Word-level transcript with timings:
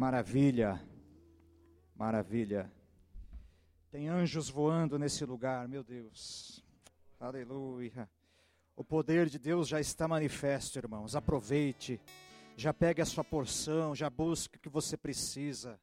Maravilha, 0.00 0.82
maravilha. 1.94 2.72
Tem 3.90 4.08
anjos 4.08 4.48
voando 4.48 4.98
nesse 4.98 5.26
lugar, 5.26 5.68
meu 5.68 5.84
Deus. 5.84 6.64
Aleluia. 7.20 8.08
O 8.74 8.82
poder 8.82 9.28
de 9.28 9.38
Deus 9.38 9.68
já 9.68 9.78
está 9.78 10.08
manifesto, 10.08 10.78
irmãos. 10.78 11.14
Aproveite, 11.14 12.00
já 12.56 12.72
pegue 12.72 13.02
a 13.02 13.04
sua 13.04 13.22
porção, 13.22 13.94
já 13.94 14.08
busque 14.08 14.56
o 14.56 14.58
que 14.58 14.70
você 14.70 14.96
precisa. 14.96 15.78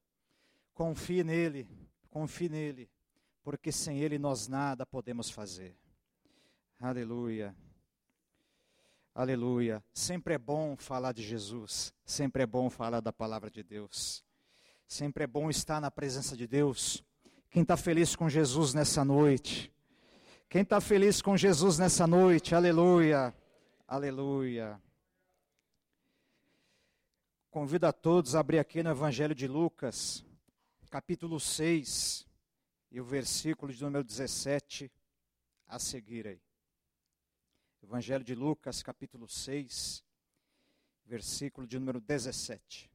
Confie 0.73 1.23
nele, 1.23 1.69
confie 2.09 2.49
nele, 2.49 2.89
porque 3.43 3.71
sem 3.71 3.99
ele 3.99 4.17
nós 4.17 4.47
nada 4.47 4.83
podemos 4.83 5.29
fazer. 5.29 5.77
Aleluia. 6.79 7.55
Aleluia. 9.17 9.83
Sempre 9.91 10.35
é 10.35 10.37
bom 10.37 10.77
falar 10.77 11.11
de 11.11 11.23
Jesus, 11.23 11.91
sempre 12.05 12.43
é 12.43 12.45
bom 12.45 12.69
falar 12.69 12.99
da 12.99 13.11
palavra 13.11 13.49
de 13.49 13.63
Deus. 13.63 14.23
Sempre 14.87 15.23
é 15.23 15.27
bom 15.27 15.49
estar 15.49 15.81
na 15.81 15.89
presença 15.89 16.37
de 16.37 16.45
Deus. 16.45 17.03
Quem 17.49 17.63
está 17.63 17.75
feliz 17.75 18.15
com 18.15 18.29
Jesus 18.29 18.75
nessa 18.75 19.03
noite? 19.03 19.73
Quem 20.47 20.61
está 20.61 20.79
feliz 20.79 21.19
com 21.19 21.35
Jesus 21.35 21.79
nessa 21.79 22.05
noite? 22.05 22.53
Aleluia. 22.53 23.33
Aleluia. 23.87 24.79
Convido 27.49 27.87
a 27.87 27.91
todos 27.91 28.35
a 28.35 28.39
abrir 28.39 28.59
aqui 28.59 28.83
no 28.83 28.91
Evangelho 28.91 29.33
de 29.33 29.47
Lucas, 29.47 30.23
capítulo 30.91 31.39
6, 31.39 32.27
e 32.91 33.01
o 33.01 33.03
versículo 33.03 33.73
de 33.73 33.83
número 33.83 34.03
17 34.03 34.91
a 35.67 35.79
seguir 35.79 36.27
aí. 36.27 36.46
Evangelho 37.83 38.23
de 38.23 38.35
Lucas, 38.35 38.83
capítulo 38.83 39.27
6, 39.27 40.03
versículo 41.05 41.65
de 41.65 41.79
número 41.79 42.01
17. 42.01 42.89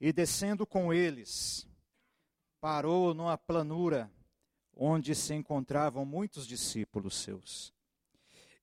E 0.00 0.12
descendo 0.12 0.66
com 0.66 0.92
eles, 0.92 1.66
parou 2.60 3.14
numa 3.14 3.38
planura 3.38 4.10
onde 4.74 5.14
se 5.14 5.32
encontravam 5.34 6.04
muitos 6.04 6.46
discípulos 6.46 7.16
seus. 7.16 7.72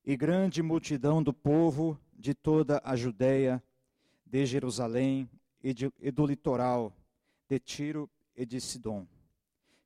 E 0.06 0.18
grande 0.18 0.62
multidão 0.62 1.24
do 1.24 1.34
povo 1.34 2.00
de 2.14 2.34
toda 2.34 2.82
a 2.84 2.96
Judéia, 2.96 3.64
de 4.26 4.46
Jerusalém 4.46 5.30
e, 5.64 5.74
de, 5.74 5.92
e 6.00 6.12
do 6.12 6.26
litoral, 6.26 6.94
de 7.48 7.58
Tiro 7.60 8.10
e 8.36 8.46
de 8.46 8.60
Sidom, 8.60 9.08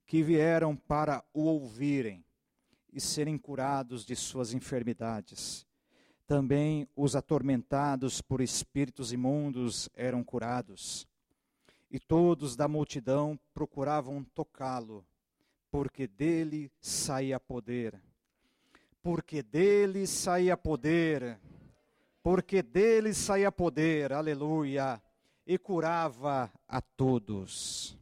que 0.05 0.21
vieram 0.21 0.75
para 0.75 1.23
o 1.33 1.43
ouvirem 1.43 2.22
e 2.93 3.01
serem 3.01 3.37
curados 3.37 4.05
de 4.05 4.15
suas 4.15 4.53
enfermidades. 4.53 5.65
Também 6.25 6.87
os 6.95 7.15
atormentados 7.15 8.21
por 8.21 8.41
espíritos 8.41 9.11
imundos 9.11 9.89
eram 9.93 10.23
curados. 10.23 11.07
E 11.91 11.99
todos 11.99 12.55
da 12.55 12.67
multidão 12.67 13.39
procuravam 13.53 14.23
tocá-lo, 14.23 15.05
porque 15.69 16.07
dele 16.07 16.71
saía 16.79 17.39
poder. 17.39 18.01
Porque 19.01 19.43
dele 19.43 20.07
saía 20.07 20.55
poder. 20.55 21.37
Porque 22.23 22.63
dele 22.63 23.13
saía 23.13 23.51
poder. 23.51 24.13
Aleluia. 24.13 25.01
E 25.45 25.57
curava 25.57 26.51
a 26.67 26.79
todos. 26.79 27.97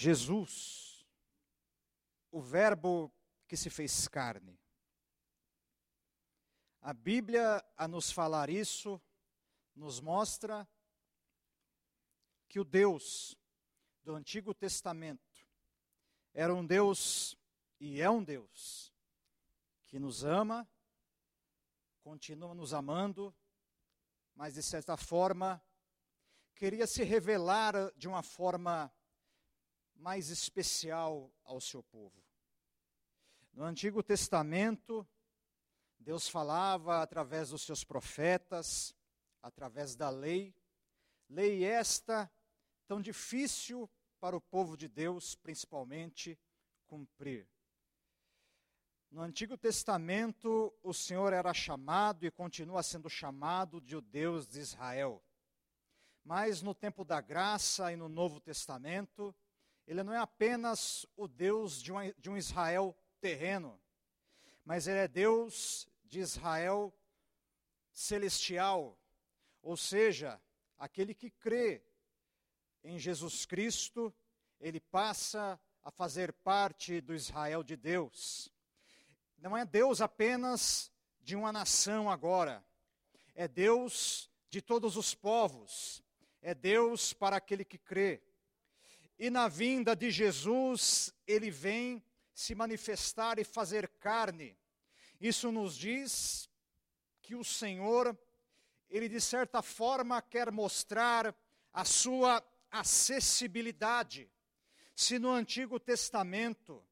Jesus, 0.00 1.04
o 2.30 2.40
Verbo 2.40 3.12
que 3.46 3.54
se 3.54 3.68
fez 3.68 4.08
carne. 4.08 4.58
A 6.80 6.94
Bíblia, 6.94 7.62
a 7.76 7.86
nos 7.86 8.10
falar 8.10 8.48
isso, 8.48 8.98
nos 9.76 10.00
mostra 10.00 10.66
que 12.48 12.58
o 12.58 12.64
Deus 12.64 13.36
do 14.02 14.14
Antigo 14.14 14.54
Testamento 14.54 15.46
era 16.32 16.54
um 16.54 16.64
Deus 16.64 17.36
e 17.78 18.00
é 18.00 18.08
um 18.08 18.24
Deus 18.24 18.90
que 19.86 19.98
nos 19.98 20.24
ama, 20.24 20.66
continua 22.02 22.54
nos 22.54 22.72
amando, 22.72 23.36
mas 24.34 24.54
de 24.54 24.62
certa 24.62 24.96
forma 24.96 25.62
queria 26.54 26.86
se 26.86 27.04
revelar 27.04 27.74
de 27.98 28.08
uma 28.08 28.22
forma 28.22 28.90
mais 30.00 30.30
especial 30.30 31.30
ao 31.44 31.60
seu 31.60 31.82
povo. 31.82 32.24
No 33.52 33.64
Antigo 33.64 34.02
Testamento, 34.02 35.06
Deus 35.98 36.26
falava 36.26 37.02
através 37.02 37.50
dos 37.50 37.62
seus 37.62 37.84
profetas, 37.84 38.94
através 39.42 39.94
da 39.94 40.08
lei, 40.08 40.54
lei 41.28 41.64
esta 41.64 42.30
tão 42.86 43.00
difícil 43.00 43.88
para 44.18 44.36
o 44.36 44.40
povo 44.40 44.76
de 44.76 44.88
Deus, 44.88 45.34
principalmente, 45.34 46.38
cumprir. 46.86 47.46
No 49.10 49.20
Antigo 49.20 49.58
Testamento, 49.58 50.72
o 50.82 50.94
Senhor 50.94 51.32
era 51.32 51.52
chamado 51.52 52.24
e 52.24 52.30
continua 52.30 52.82
sendo 52.82 53.10
chamado 53.10 53.80
de 53.80 53.96
o 53.96 54.00
Deus 54.00 54.46
de 54.46 54.60
Israel. 54.60 55.22
Mas 56.24 56.62
no 56.62 56.74
tempo 56.74 57.04
da 57.04 57.20
graça 57.20 57.92
e 57.92 57.96
no 57.96 58.08
Novo 58.08 58.40
Testamento, 58.40 59.34
ele 59.86 60.02
não 60.02 60.12
é 60.12 60.18
apenas 60.18 61.06
o 61.16 61.26
Deus 61.26 61.82
de 61.82 61.92
um, 61.92 61.98
de 62.18 62.30
um 62.30 62.36
Israel 62.36 62.96
terreno, 63.20 63.80
mas 64.64 64.86
ele 64.86 64.98
é 64.98 65.08
Deus 65.08 65.88
de 66.04 66.20
Israel 66.20 66.94
celestial, 67.92 68.98
ou 69.62 69.76
seja, 69.76 70.40
aquele 70.78 71.14
que 71.14 71.30
crê 71.30 71.82
em 72.82 72.98
Jesus 72.98 73.44
Cristo, 73.44 74.14
ele 74.60 74.80
passa 74.80 75.60
a 75.82 75.90
fazer 75.90 76.32
parte 76.32 77.00
do 77.00 77.14
Israel 77.14 77.62
de 77.62 77.76
Deus. 77.76 78.52
Não 79.38 79.56
é 79.56 79.64
Deus 79.64 80.00
apenas 80.00 80.92
de 81.20 81.36
uma 81.36 81.52
nação 81.52 82.10
agora, 82.10 82.64
é 83.34 83.46
Deus 83.46 84.30
de 84.48 84.60
todos 84.60 84.96
os 84.96 85.14
povos, 85.14 86.02
é 86.42 86.54
Deus 86.54 87.12
para 87.12 87.36
aquele 87.36 87.64
que 87.64 87.78
crê. 87.78 88.22
E 89.22 89.28
na 89.28 89.48
vinda 89.48 89.94
de 89.94 90.10
Jesus, 90.10 91.12
ele 91.26 91.50
vem 91.50 92.02
se 92.32 92.54
manifestar 92.54 93.38
e 93.38 93.44
fazer 93.44 93.86
carne. 94.00 94.56
Isso 95.20 95.52
nos 95.52 95.76
diz 95.76 96.48
que 97.20 97.34
o 97.34 97.44
Senhor, 97.44 98.18
ele 98.88 99.10
de 99.10 99.20
certa 99.20 99.60
forma 99.60 100.22
quer 100.22 100.50
mostrar 100.50 101.36
a 101.70 101.84
sua 101.84 102.42
acessibilidade. 102.70 104.32
Se 104.96 105.18
no 105.18 105.32
Antigo 105.32 105.78
Testamento 105.78 106.82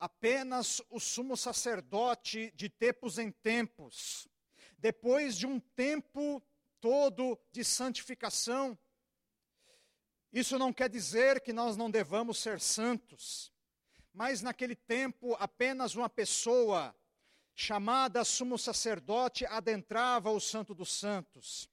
apenas 0.00 0.80
o 0.88 0.98
sumo 0.98 1.36
sacerdote 1.36 2.50
de 2.56 2.70
tempos 2.70 3.18
em 3.18 3.30
tempos, 3.30 4.26
depois 4.78 5.36
de 5.36 5.46
um 5.46 5.60
tempo 5.60 6.42
todo 6.80 7.38
de 7.52 7.62
santificação, 7.62 8.78
isso 10.38 10.58
não 10.58 10.70
quer 10.70 10.90
dizer 10.90 11.40
que 11.40 11.50
nós 11.50 11.78
não 11.78 11.90
devamos 11.90 12.36
ser 12.36 12.60
santos, 12.60 13.50
mas 14.12 14.42
naquele 14.42 14.76
tempo 14.76 15.34
apenas 15.40 15.94
uma 15.94 16.10
pessoa 16.10 16.94
chamada 17.54 18.22
sumo 18.22 18.58
sacerdote 18.58 19.46
adentrava 19.46 20.30
o 20.30 20.38
Santo 20.38 20.74
dos 20.74 20.92
Santos. 20.92 21.70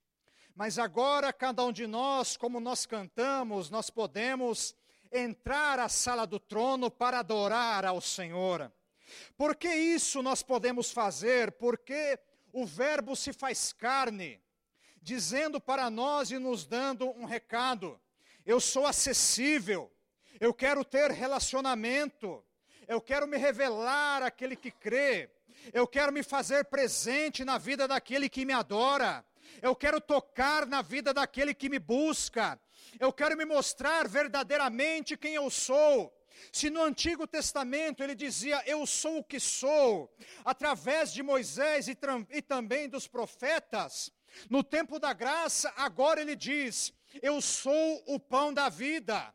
Mas 0.56 0.80
agora 0.80 1.34
cada 1.34 1.62
um 1.66 1.74
de 1.74 1.86
nós, 1.86 2.38
como 2.38 2.62
nós 2.62 2.86
cantamos, 2.86 3.70
nós 3.70 3.90
podemos 3.90 4.74
entrar 5.12 5.78
à 5.78 5.90
sala 5.90 6.26
do 6.26 6.40
trono 6.40 6.90
para 6.90 7.20
adorar 7.20 7.84
ao 7.84 8.00
Senhor. 8.00 8.72
Por 9.36 9.58
que 9.58 9.68
isso 9.68 10.24
nós 10.24 10.42
podemos 10.42 10.90
fazer? 10.90 11.52
Porque 11.52 12.18
o 12.54 12.66
Verbo 12.66 13.14
se 13.14 13.34
faz 13.34 13.74
carne, 13.74 14.42
dizendo 15.02 15.60
para 15.60 15.90
nós 15.90 16.32
e 16.32 16.40
nos 16.40 16.66
dando 16.66 17.10
um 17.10 17.26
recado 17.26 18.00
eu 18.46 18.60
sou 18.60 18.86
acessível, 18.86 19.92
eu 20.40 20.54
quero 20.54 20.84
ter 20.84 21.12
relacionamento, 21.12 22.44
eu 22.88 23.00
quero 23.00 23.28
me 23.28 23.38
revelar 23.38 24.22
àquele 24.24 24.56
que 24.56 24.72
crê, 24.72 25.30
eu 25.72 25.88
quero 25.88 26.12
me 26.12 26.24
fazer 26.24 26.66
presente 26.66 27.46
na 27.46 27.58
vida 27.58 27.88
daquele 27.88 28.28
que 28.28 28.46
me 28.46 28.54
adora, 28.54 29.26
eu 29.62 29.76
quero 29.76 30.02
tocar 30.02 30.66
na 30.66 30.82
vida 30.82 31.14
daquele 31.14 31.54
que 31.54 31.70
me 31.70 31.80
busca, 31.80 32.60
eu 33.00 33.14
quero 33.14 33.38
me 33.38 33.46
mostrar 33.46 34.08
verdadeiramente 34.08 35.18
quem 35.18 35.36
eu 35.36 35.50
sou. 35.50 36.14
Se 36.52 36.70
no 36.70 36.82
Antigo 36.84 37.26
Testamento 37.26 38.04
ele 38.04 38.16
dizia, 38.16 38.62
Eu 38.66 38.86
sou 38.86 39.20
o 39.20 39.24
que 39.24 39.40
sou, 39.40 40.14
através 40.44 41.14
de 41.14 41.24
Moisés 41.24 41.88
e, 41.88 41.98
e 42.32 42.42
também 42.42 42.90
dos 42.90 43.08
profetas, 43.08 44.12
no 44.50 44.64
tempo 44.64 45.00
da 45.00 45.14
graça, 45.14 45.72
agora 45.78 46.20
ele 46.22 46.36
diz: 46.36 46.94
eu 47.22 47.42
sou 47.42 48.04
o 48.08 48.20
pão 48.20 48.54
da 48.54 48.70
vida. 48.70 49.34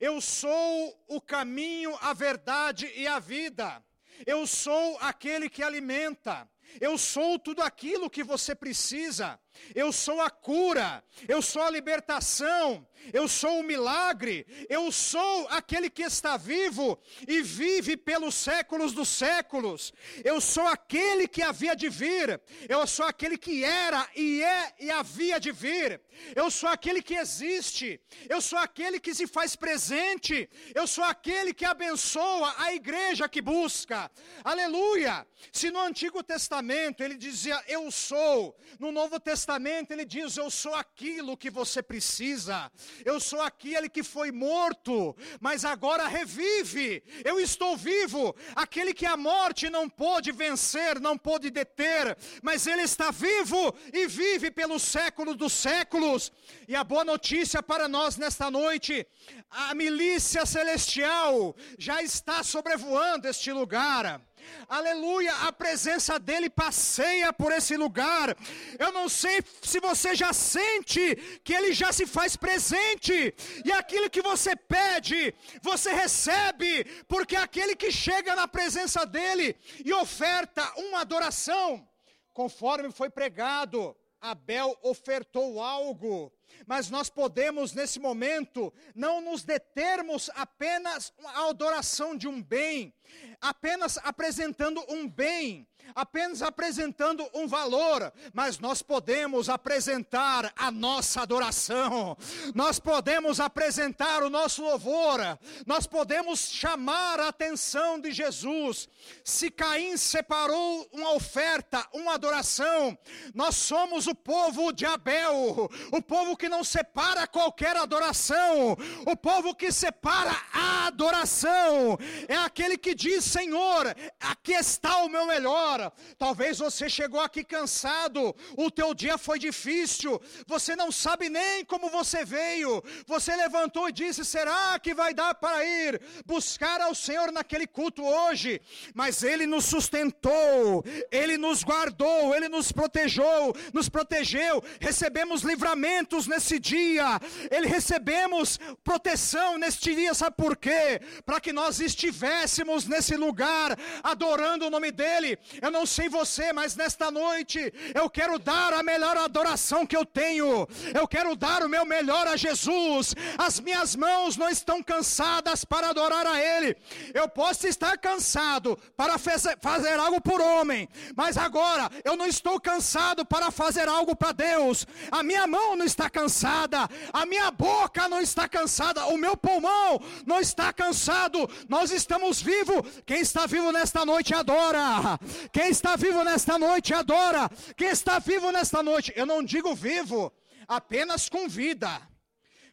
Eu 0.00 0.20
sou 0.20 1.04
o 1.08 1.20
caminho, 1.20 1.96
a 2.00 2.12
verdade 2.12 2.90
e 2.94 3.06
a 3.06 3.18
vida. 3.18 3.82
Eu 4.26 4.46
sou 4.46 4.98
aquele 5.00 5.48
que 5.48 5.62
alimenta. 5.62 6.48
Eu 6.80 6.98
sou 6.98 7.38
tudo 7.38 7.62
aquilo 7.62 8.10
que 8.10 8.24
você 8.24 8.54
precisa. 8.54 9.38
Eu 9.74 9.92
sou 9.92 10.20
a 10.20 10.30
cura, 10.30 11.02
eu 11.28 11.40
sou 11.40 11.62
a 11.62 11.70
libertação, 11.70 12.86
eu 13.12 13.28
sou 13.28 13.60
o 13.60 13.62
milagre, 13.62 14.46
eu 14.68 14.90
sou 14.90 15.46
aquele 15.48 15.88
que 15.88 16.02
está 16.02 16.36
vivo 16.36 16.98
e 17.26 17.40
vive 17.42 17.96
pelos 17.96 18.34
séculos 18.34 18.92
dos 18.92 19.08
séculos. 19.08 19.92
Eu 20.24 20.40
sou 20.40 20.66
aquele 20.66 21.26
que 21.28 21.42
havia 21.42 21.74
de 21.74 21.88
vir, 21.88 22.40
eu 22.68 22.86
sou 22.86 23.06
aquele 23.06 23.38
que 23.38 23.64
era 23.64 24.08
e 24.14 24.42
é 24.42 24.74
e 24.80 24.90
havia 24.90 25.38
de 25.38 25.52
vir. 25.52 26.00
Eu 26.34 26.50
sou 26.50 26.68
aquele 26.68 27.02
que 27.02 27.14
existe, 27.14 28.00
eu 28.28 28.40
sou 28.40 28.58
aquele 28.58 28.98
que 28.98 29.14
se 29.14 29.26
faz 29.26 29.54
presente, 29.54 30.48
eu 30.74 30.86
sou 30.86 31.04
aquele 31.04 31.52
que 31.52 31.64
abençoa 31.64 32.54
a 32.58 32.74
igreja 32.74 33.28
que 33.28 33.42
busca. 33.42 34.10
Aleluia! 34.42 35.26
Se 35.52 35.70
no 35.70 35.80
Antigo 35.80 36.22
Testamento 36.22 37.02
ele 37.02 37.16
dizia 37.16 37.62
eu 37.68 37.90
sou, 37.90 38.56
no 38.78 38.90
Novo 38.90 39.20
Testamento 39.20 39.45
ele 39.90 40.04
diz 40.04 40.36
eu 40.36 40.50
sou 40.50 40.74
aquilo 40.74 41.36
que 41.36 41.50
você 41.50 41.82
precisa. 41.82 42.70
Eu 43.04 43.20
sou 43.20 43.40
aquele 43.40 43.88
que 43.88 44.02
foi 44.02 44.32
morto, 44.32 45.16
mas 45.40 45.64
agora 45.64 46.08
revive. 46.08 47.02
Eu 47.24 47.38
estou 47.38 47.76
vivo, 47.76 48.34
aquele 48.54 48.92
que 48.92 49.06
a 49.06 49.16
morte 49.16 49.70
não 49.70 49.88
pôde 49.88 50.32
vencer, 50.32 51.00
não 51.00 51.16
pôde 51.16 51.50
deter, 51.50 52.16
mas 52.42 52.66
ele 52.66 52.82
está 52.82 53.10
vivo 53.10 53.74
e 53.92 54.06
vive 54.06 54.50
pelos 54.50 54.82
séculos 54.82 55.36
dos 55.36 55.52
séculos. 55.52 56.32
E 56.66 56.74
a 56.74 56.82
boa 56.82 57.04
notícia 57.04 57.62
para 57.62 57.88
nós 57.88 58.16
nesta 58.16 58.50
noite, 58.50 59.06
a 59.50 59.74
milícia 59.74 60.44
celestial 60.44 61.54
já 61.78 62.02
está 62.02 62.42
sobrevoando 62.42 63.28
este 63.28 63.52
lugar. 63.52 64.25
Aleluia, 64.68 65.32
a 65.46 65.52
presença 65.52 66.18
dele 66.18 66.50
passeia 66.50 67.32
por 67.32 67.52
esse 67.52 67.76
lugar. 67.76 68.36
Eu 68.78 68.92
não 68.92 69.08
sei 69.08 69.42
se 69.62 69.78
você 69.80 70.14
já 70.14 70.32
sente 70.32 71.16
que 71.44 71.52
ele 71.54 71.72
já 71.72 71.92
se 71.92 72.06
faz 72.06 72.36
presente, 72.36 73.34
e 73.64 73.72
aquilo 73.72 74.10
que 74.10 74.22
você 74.22 74.56
pede, 74.56 75.34
você 75.62 75.92
recebe, 75.92 76.84
porque 77.06 77.36
aquele 77.36 77.76
que 77.76 77.92
chega 77.92 78.34
na 78.34 78.48
presença 78.48 79.04
dele 79.06 79.56
e 79.84 79.92
oferta 79.92 80.62
uma 80.76 81.00
adoração, 81.00 81.86
conforme 82.32 82.90
foi 82.90 83.08
pregado, 83.08 83.96
Abel 84.20 84.76
ofertou 84.82 85.62
algo 85.62 86.32
mas 86.66 86.90
nós 86.90 87.08
podemos 87.08 87.72
nesse 87.72 88.00
momento 88.00 88.72
não 88.94 89.20
nos 89.20 89.44
determos 89.44 90.28
apenas 90.34 91.12
a 91.24 91.48
adoração 91.48 92.16
de 92.16 92.26
um 92.26 92.42
bem, 92.42 92.92
apenas 93.40 93.98
apresentando 93.98 94.84
um 94.88 95.08
bem, 95.08 95.66
apenas 95.94 96.42
apresentando 96.42 97.28
um 97.34 97.46
valor, 97.46 98.12
mas 98.32 98.58
nós 98.58 98.82
podemos 98.82 99.48
apresentar 99.48 100.52
a 100.56 100.70
nossa 100.70 101.22
adoração, 101.22 102.16
nós 102.54 102.78
podemos 102.78 103.40
apresentar 103.40 104.22
o 104.22 104.30
nosso 104.30 104.62
louvor, 104.62 105.20
nós 105.66 105.86
podemos 105.86 106.40
chamar 106.40 107.20
a 107.20 107.28
atenção 107.28 108.00
de 108.00 108.12
Jesus. 108.12 108.88
Se 109.24 109.50
Caim 109.50 109.96
separou 109.96 110.88
uma 110.92 111.12
oferta, 111.14 111.86
uma 111.92 112.14
adoração, 112.14 112.96
nós 113.34 113.56
somos 113.56 114.06
o 114.06 114.14
povo 114.14 114.72
de 114.72 114.84
Abel, 114.84 115.70
o 115.92 116.02
povo 116.02 116.36
que 116.36 116.48
não 116.48 116.64
separa 116.64 117.26
qualquer 117.26 117.76
adoração, 117.76 118.76
o 119.06 119.16
povo 119.16 119.54
que 119.54 119.70
separa 119.70 120.34
a 120.52 120.86
adoração, 120.86 121.98
é 122.28 122.36
aquele 122.36 122.76
que 122.76 122.94
diz: 122.94 123.24
Senhor, 123.24 123.94
aqui 124.20 124.52
está 124.52 124.98
o 124.98 125.08
meu 125.08 125.26
melhor 125.26 125.75
Talvez 126.18 126.58
você 126.58 126.88
chegou 126.88 127.20
aqui 127.20 127.44
cansado, 127.44 128.34
o 128.56 128.70
teu 128.70 128.94
dia 128.94 129.18
foi 129.18 129.38
difícil, 129.38 130.20
você 130.46 130.74
não 130.74 130.90
sabe 130.90 131.28
nem 131.28 131.64
como 131.64 131.90
você 131.90 132.24
veio. 132.24 132.82
Você 133.06 133.34
levantou 133.36 133.88
e 133.88 133.92
disse: 133.92 134.24
será 134.24 134.78
que 134.78 134.94
vai 134.94 135.12
dar 135.14 135.34
para 135.34 135.64
ir 135.64 136.00
buscar 136.24 136.80
ao 136.80 136.94
Senhor 136.94 137.30
naquele 137.32 137.66
culto 137.66 138.02
hoje? 138.04 138.60
Mas 138.94 139.22
Ele 139.22 139.46
nos 139.46 139.64
sustentou, 139.64 140.84
Ele 141.10 141.36
nos 141.36 141.62
guardou, 141.62 142.34
Ele 142.34 142.48
nos 142.48 142.72
protegeu, 142.72 143.54
nos 143.72 143.88
protegeu. 143.88 144.62
Recebemos 144.80 145.42
livramentos 145.42 146.26
nesse 146.26 146.58
dia, 146.58 147.20
Ele 147.50 147.66
recebemos 147.66 148.58
proteção 148.82 149.58
neste 149.58 149.94
dia, 149.94 150.14
sabe 150.14 150.36
por 150.36 150.56
quê? 150.56 151.00
Para 151.24 151.40
que 151.40 151.52
nós 151.52 151.80
estivéssemos 151.80 152.86
nesse 152.86 153.16
lugar 153.16 153.76
adorando 154.02 154.66
o 154.66 154.70
nome 154.70 154.90
dEle. 154.90 155.38
Eu 155.66 155.72
não 155.72 155.84
sei 155.84 156.08
você, 156.08 156.52
mas 156.52 156.76
nesta 156.76 157.10
noite 157.10 157.74
eu 157.92 158.08
quero 158.08 158.38
dar 158.38 158.72
a 158.72 158.84
melhor 158.84 159.16
adoração 159.16 159.84
que 159.84 159.96
eu 159.96 160.06
tenho. 160.06 160.64
Eu 160.94 161.08
quero 161.08 161.34
dar 161.34 161.64
o 161.64 161.68
meu 161.68 161.84
melhor 161.84 162.24
a 162.28 162.36
Jesus. 162.36 163.16
As 163.36 163.58
minhas 163.58 163.96
mãos 163.96 164.36
não 164.36 164.48
estão 164.48 164.80
cansadas 164.80 165.64
para 165.64 165.88
adorar 165.88 166.24
a 166.24 166.40
Ele. 166.40 166.76
Eu 167.12 167.28
posso 167.28 167.66
estar 167.66 167.98
cansado 167.98 168.78
para 168.96 169.18
fazer 169.18 169.98
algo 169.98 170.20
por 170.20 170.40
homem, 170.40 170.88
mas 171.16 171.36
agora 171.36 171.90
eu 172.04 172.16
não 172.16 172.26
estou 172.26 172.60
cansado 172.60 173.26
para 173.26 173.50
fazer 173.50 173.88
algo 173.88 174.14
para 174.14 174.30
Deus. 174.30 174.86
A 175.10 175.24
minha 175.24 175.48
mão 175.48 175.74
não 175.74 175.84
está 175.84 176.08
cansada, 176.08 176.88
a 177.12 177.26
minha 177.26 177.50
boca 177.50 178.08
não 178.08 178.20
está 178.20 178.48
cansada, 178.48 179.06
o 179.06 179.18
meu 179.18 179.36
pulmão 179.36 180.00
não 180.24 180.38
está 180.38 180.72
cansado. 180.72 181.50
Nós 181.68 181.90
estamos 181.90 182.40
vivos. 182.40 183.02
Quem 183.04 183.20
está 183.20 183.46
vivo 183.46 183.72
nesta 183.72 184.06
noite 184.06 184.32
adora. 184.32 185.18
Quem 185.56 185.70
está 185.70 185.96
vivo 185.96 186.22
nesta 186.22 186.58
noite, 186.58 186.92
adora. 186.92 187.50
Quem 187.78 187.88
está 187.88 188.18
vivo 188.18 188.52
nesta 188.52 188.82
noite, 188.82 189.10
eu 189.16 189.24
não 189.24 189.42
digo 189.42 189.74
vivo 189.74 190.30
apenas 190.68 191.30
com 191.30 191.48
vida, 191.48 191.88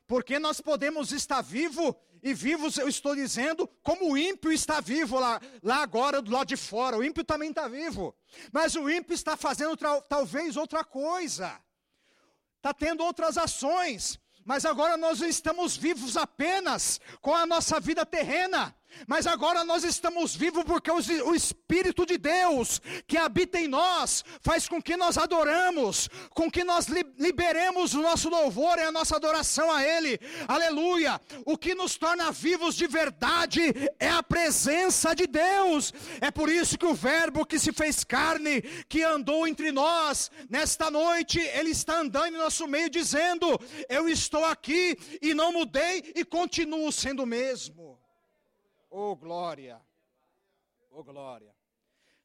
porque 0.06 0.38
nós 0.38 0.59
podemos 0.59 1.13
estar 1.13 1.41
vivo 1.41 1.95
e 2.21 2.33
vivos, 2.33 2.77
eu 2.77 2.89
estou 2.89 3.15
dizendo, 3.15 3.69
como 3.81 4.12
o 4.12 4.18
ímpio 4.18 4.51
está 4.51 4.81
vivo 4.81 5.18
lá, 5.18 5.39
lá 5.63 5.77
agora 5.77 6.21
do 6.21 6.30
lado 6.30 6.50
de 6.50 6.57
fora. 6.57 6.97
O 6.97 7.03
ímpio 7.06 7.24
também 7.24 7.51
está 7.51 7.69
vivo, 7.69 8.13
mas 8.51 8.75
o 8.75 8.89
ímpio 8.89 9.13
está 9.13 9.38
fazendo 9.38 9.77
talvez 10.09 10.57
outra 10.57 10.83
coisa, 10.83 11.57
está 12.57 12.74
tendo 12.74 13.01
outras 13.01 13.38
ações, 13.38 14.19
mas 14.44 14.65
agora 14.65 14.97
nós 14.97 15.21
estamos 15.21 15.77
vivos 15.77 16.18
apenas 16.18 17.00
com 17.21 17.33
a 17.33 17.45
nossa 17.45 17.80
vida 17.80 18.06
terrena. 18.06 18.75
Mas 19.07 19.28
agora 19.28 19.63
nós 19.63 19.84
estamos 19.84 20.36
vivos 20.36 20.63
porque 20.63 20.92
o 20.92 21.36
Espírito 21.36 22.06
de 22.06 22.18
Deus 22.18 22.81
que 23.07 23.18
habita 23.18 23.60
em 23.60 23.68
nós 23.68 24.24
faz 24.42 24.68
com 24.68 24.81
que 24.81 24.95
nós 24.95 25.18
adoramos, 25.18 26.10
com 26.31 26.50
que 26.50 26.64
nós 26.64 26.88
liberemos 26.88 27.94
o 27.94 28.02
nosso 28.02 28.30
louvor 28.30 28.78
e 28.78 28.83
a 28.83 28.92
nossa 28.92 29.16
adoração 29.16 29.71
a 29.71 29.83
Ele. 29.83 30.19
Aleluia! 30.47 31.19
O 31.45 31.57
que 31.57 31.76
nos 31.76 31.97
torna 31.97 32.31
vivos 32.31 32.76
de 32.76 32.88
verdade 32.88 33.73
é 34.00 34.09
a 34.09 34.23
presença 34.23 35.16
de 35.16 35.28
Deus. 35.28 35.94
É 36.21 36.31
por 36.31 36.50
isso 36.50 36.78
que 36.78 36.85
o 36.85 36.94
Verbo 36.94 37.45
que 37.45 37.59
se 37.59 37.71
fez 37.71 38.04
carne, 38.04 38.62
que 38.88 39.04
andou 39.04 39.47
entre 39.47 39.71
nós, 39.71 40.31
nesta 40.50 40.90
noite, 40.90 41.40
Ele 41.40 41.71
está 41.71 42.00
andando 42.00 42.35
em 42.35 42.40
nosso 42.40 42.68
meio, 42.68 42.90
dizendo: 42.90 43.59
Eu 43.90 44.07
estou 44.07 44.45
aqui 44.45 44.97
e 45.21 45.33
não 45.33 45.52
mudei 45.52 46.14
e 46.16 46.23
continuo 46.23 46.92
sendo 46.92 47.23
o 47.23 47.28
mesmo. 47.28 48.03
Oh, 48.95 49.16
glória. 49.16 49.81
Oh, 50.92 51.04
glória. 51.04 51.52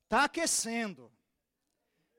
Está 0.05 0.25
aquecendo. 0.25 1.11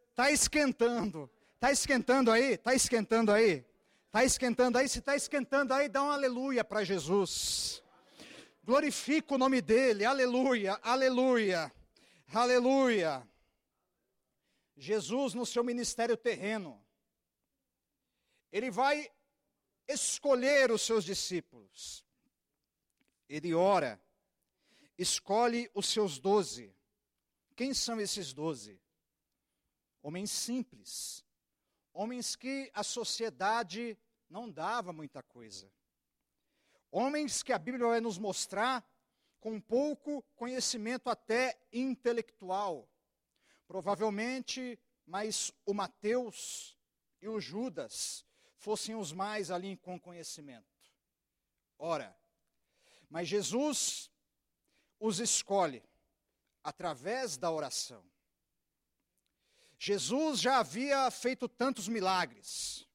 Está 0.09 0.31
esquentando. 0.31 1.29
Está 1.53 1.71
esquentando 1.71 2.31
aí? 2.31 2.53
Está 2.53 2.73
esquentando 2.73 3.31
aí? 3.31 3.63
Está 4.07 4.23
esquentando 4.23 4.79
aí? 4.79 4.89
Se 4.89 4.97
está 4.97 5.15
esquentando 5.15 5.71
aí, 5.71 5.87
dá 5.87 6.01
um 6.01 6.09
aleluia 6.09 6.63
para 6.63 6.83
Jesus. 6.83 7.83
Glorifica 8.63 9.35
o 9.35 9.37
nome 9.37 9.61
dele. 9.61 10.03
Aleluia, 10.03 10.79
aleluia, 10.81 11.71
aleluia. 12.33 13.29
Jesus, 14.75 15.35
no 15.35 15.45
seu 15.45 15.63
ministério 15.63 16.17
terreno, 16.17 16.83
ele 18.51 18.71
vai 18.71 19.11
escolher 19.87 20.71
os 20.71 20.81
seus 20.81 21.05
discípulos. 21.05 22.03
Ele 23.27 23.53
ora 23.53 24.01
escolhe 24.99 25.71
os 25.73 25.87
seus 25.87 26.19
doze. 26.19 26.75
Quem 27.55 27.73
são 27.73 27.99
esses 28.01 28.33
doze? 28.33 28.79
Homens 30.01 30.29
simples, 30.29 31.25
homens 31.93 32.35
que 32.35 32.69
a 32.73 32.83
sociedade 32.83 33.97
não 34.29 34.51
dava 34.51 34.91
muita 34.91 35.23
coisa. 35.23 35.71
Homens 36.91 37.41
que 37.41 37.53
a 37.53 37.57
Bíblia 37.57 37.87
vai 37.87 38.01
nos 38.01 38.17
mostrar 38.17 38.85
com 39.39 39.59
pouco 39.59 40.21
conhecimento 40.35 41.09
até 41.09 41.57
intelectual. 41.71 42.89
Provavelmente, 43.67 44.77
mas 45.05 45.51
o 45.65 45.73
Mateus 45.73 46.77
e 47.21 47.27
o 47.27 47.39
Judas 47.39 48.25
fossem 48.57 48.95
os 48.95 49.13
mais 49.13 49.49
ali 49.49 49.77
com 49.77 49.99
conhecimento. 49.99 50.67
Ora, 51.77 52.17
mas 53.09 53.27
Jesus 53.27 54.08
os 54.99 55.19
escolhe 55.19 55.83
através 56.63 57.37
da 57.37 57.49
oração. 57.51 58.03
Jesus 59.77 60.41
já 60.41 60.59
havia 60.59 61.09
feito 61.09 61.47
tantos 61.47 61.87
milagres. 61.87 62.85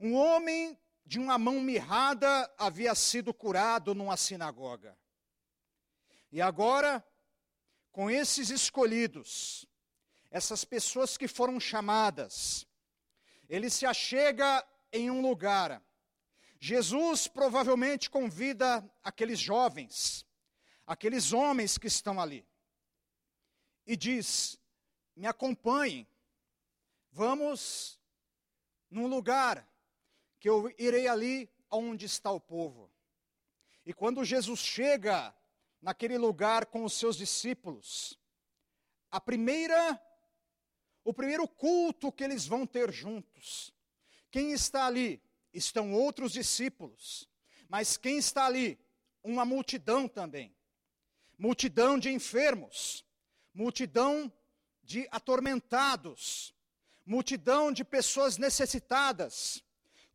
Um 0.00 0.14
homem 0.14 0.76
de 1.04 1.20
uma 1.20 1.38
mão 1.38 1.60
mirrada 1.60 2.52
havia 2.58 2.94
sido 2.96 3.32
curado 3.32 3.94
numa 3.94 4.16
sinagoga. 4.16 4.98
E 6.32 6.42
agora, 6.42 7.06
com 7.92 8.10
esses 8.10 8.50
escolhidos, 8.50 9.64
essas 10.30 10.64
pessoas 10.64 11.16
que 11.16 11.28
foram 11.28 11.60
chamadas, 11.60 12.66
ele 13.48 13.70
se 13.70 13.86
achega 13.86 14.66
em 14.92 15.08
um 15.10 15.22
lugar. 15.22 15.80
Jesus 16.58 17.28
provavelmente 17.28 18.10
convida 18.10 18.84
aqueles 19.04 19.38
jovens, 19.38 20.25
aqueles 20.86 21.32
homens 21.32 21.76
que 21.76 21.86
estão 21.86 22.20
ali, 22.20 22.46
e 23.86 23.96
diz: 23.96 24.58
Me 25.14 25.26
acompanhem, 25.26 26.06
vamos 27.10 28.00
num 28.90 29.06
lugar 29.06 29.68
que 30.38 30.48
eu 30.48 30.72
irei 30.78 31.08
ali 31.08 31.50
onde 31.70 32.06
está 32.06 32.30
o 32.30 32.40
povo. 32.40 32.90
E 33.84 33.92
quando 33.92 34.24
Jesus 34.24 34.60
chega 34.60 35.34
naquele 35.80 36.18
lugar 36.18 36.66
com 36.66 36.84
os 36.84 36.92
seus 36.94 37.16
discípulos, 37.16 38.18
a 39.10 39.20
primeira 39.20 40.00
o 41.04 41.14
primeiro 41.14 41.46
culto 41.46 42.10
que 42.10 42.24
eles 42.24 42.48
vão 42.48 42.66
ter 42.66 42.92
juntos. 42.92 43.72
Quem 44.28 44.50
está 44.50 44.86
ali? 44.86 45.22
Estão 45.54 45.92
outros 45.92 46.32
discípulos. 46.32 47.28
Mas 47.68 47.96
quem 47.96 48.18
está 48.18 48.44
ali? 48.44 48.76
Uma 49.22 49.44
multidão 49.44 50.08
também. 50.08 50.55
Multidão 51.38 51.98
de 51.98 52.10
enfermos, 52.10 53.04
multidão 53.52 54.32
de 54.82 55.06
atormentados, 55.10 56.54
multidão 57.04 57.70
de 57.70 57.84
pessoas 57.84 58.38
necessitadas, 58.38 59.62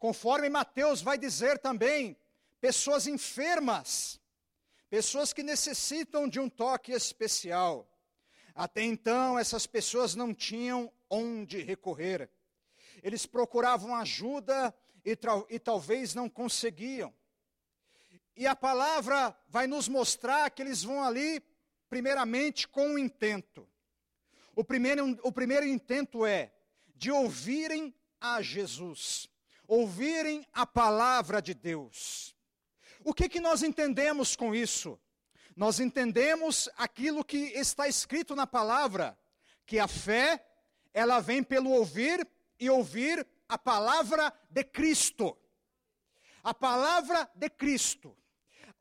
Conforme 0.01 0.49
Mateus 0.49 0.99
vai 0.99 1.15
dizer 1.15 1.59
também, 1.59 2.17
pessoas 2.59 3.05
enfermas, 3.05 4.19
pessoas 4.89 5.31
que 5.31 5.43
necessitam 5.43 6.27
de 6.27 6.39
um 6.39 6.49
toque 6.49 6.91
especial. 6.91 7.87
Até 8.55 8.81
então, 8.81 9.37
essas 9.37 9.67
pessoas 9.67 10.15
não 10.15 10.33
tinham 10.33 10.91
onde 11.07 11.61
recorrer. 11.61 12.31
Eles 13.03 13.27
procuravam 13.27 13.95
ajuda 13.95 14.73
e, 15.05 15.15
e 15.51 15.59
talvez 15.59 16.15
não 16.15 16.27
conseguiam. 16.27 17.13
E 18.35 18.47
a 18.47 18.55
palavra 18.55 19.35
vai 19.49 19.67
nos 19.67 19.87
mostrar 19.87 20.49
que 20.49 20.61
eles 20.61 20.83
vão 20.83 21.03
ali, 21.03 21.43
primeiramente, 21.89 22.67
com 22.67 22.89
um 22.89 22.97
intento. 22.97 23.67
O 24.55 24.63
primeiro, 24.63 25.19
o 25.23 25.31
primeiro 25.31 25.65
intento 25.65 26.25
é 26.25 26.53
de 26.95 27.11
ouvirem 27.11 27.93
a 28.19 28.41
Jesus 28.41 29.31
ouvirem 29.71 30.45
a 30.51 30.67
palavra 30.67 31.41
de 31.41 31.53
Deus. 31.53 32.35
O 33.05 33.13
que, 33.13 33.29
que 33.29 33.39
nós 33.39 33.63
entendemos 33.63 34.35
com 34.35 34.53
isso? 34.53 34.99
Nós 35.55 35.79
entendemos 35.79 36.67
aquilo 36.75 37.23
que 37.23 37.37
está 37.37 37.87
escrito 37.87 38.35
na 38.35 38.45
palavra, 38.45 39.17
que 39.65 39.79
a 39.79 39.87
fé, 39.87 40.45
ela 40.93 41.21
vem 41.21 41.41
pelo 41.41 41.69
ouvir 41.69 42.27
e 42.59 42.69
ouvir 42.69 43.25
a 43.47 43.57
palavra 43.57 44.33
de 44.49 44.61
Cristo. 44.65 45.37
A 46.43 46.53
palavra 46.53 47.29
de 47.33 47.49
Cristo. 47.49 48.13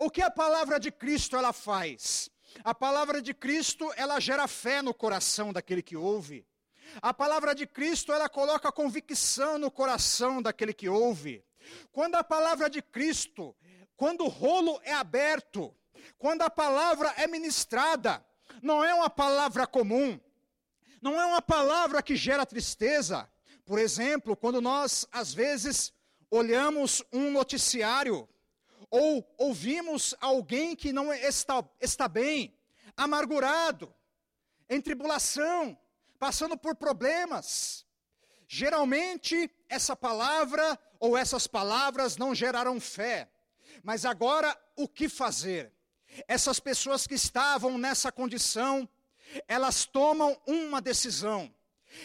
O 0.02 0.08
que 0.10 0.22
a 0.22 0.30
palavra 0.30 0.80
de 0.80 0.90
Cristo 0.90 1.36
ela 1.36 1.52
faz? 1.52 2.30
A 2.64 2.74
palavra 2.74 3.20
de 3.20 3.34
Cristo, 3.34 3.92
ela 3.96 4.18
gera 4.18 4.48
fé 4.48 4.80
no 4.80 4.94
coração 4.94 5.52
daquele 5.52 5.82
que 5.82 5.94
ouve. 5.94 6.46
A 7.02 7.12
palavra 7.12 7.54
de 7.54 7.66
Cristo, 7.66 8.10
ela 8.10 8.26
coloca 8.26 8.72
convicção 8.72 9.58
no 9.58 9.70
coração 9.70 10.40
daquele 10.40 10.72
que 10.72 10.88
ouve. 10.88 11.44
Quando 11.92 12.14
a 12.14 12.24
palavra 12.24 12.70
de 12.70 12.80
Cristo, 12.80 13.54
quando 13.94 14.24
o 14.24 14.28
rolo 14.28 14.80
é 14.84 14.94
aberto, 14.94 15.76
quando 16.16 16.40
a 16.40 16.48
palavra 16.48 17.12
é 17.18 17.26
ministrada, 17.26 18.24
não 18.62 18.82
é 18.82 18.94
uma 18.94 19.10
palavra 19.10 19.66
comum, 19.66 20.18
não 21.02 21.20
é 21.20 21.26
uma 21.26 21.42
palavra 21.42 22.02
que 22.02 22.16
gera 22.16 22.46
tristeza. 22.46 23.30
Por 23.66 23.78
exemplo, 23.78 24.34
quando 24.34 24.62
nós, 24.62 25.06
às 25.12 25.34
vezes, 25.34 25.92
olhamos 26.30 27.04
um 27.12 27.30
noticiário, 27.30 28.26
ou 28.90 29.28
ouvimos 29.36 30.14
alguém 30.20 30.76
que 30.76 30.92
não 30.92 31.12
está, 31.12 31.64
está 31.80 32.08
bem, 32.08 32.54
amargurado, 32.96 33.92
em 34.68 34.80
tribulação, 34.80 35.76
passando 36.18 36.56
por 36.56 36.76
problemas. 36.76 37.84
Geralmente, 38.46 39.50
essa 39.68 39.96
palavra 39.96 40.78
ou 40.98 41.16
essas 41.16 41.46
palavras 41.46 42.16
não 42.16 42.34
geraram 42.34 42.80
fé. 42.80 43.28
Mas 43.82 44.04
agora, 44.04 44.56
o 44.76 44.88
que 44.88 45.08
fazer? 45.08 45.72
Essas 46.26 46.60
pessoas 46.60 47.06
que 47.06 47.14
estavam 47.14 47.78
nessa 47.78 48.10
condição, 48.10 48.88
elas 49.46 49.84
tomam 49.84 50.40
uma 50.46 50.80
decisão. 50.80 51.52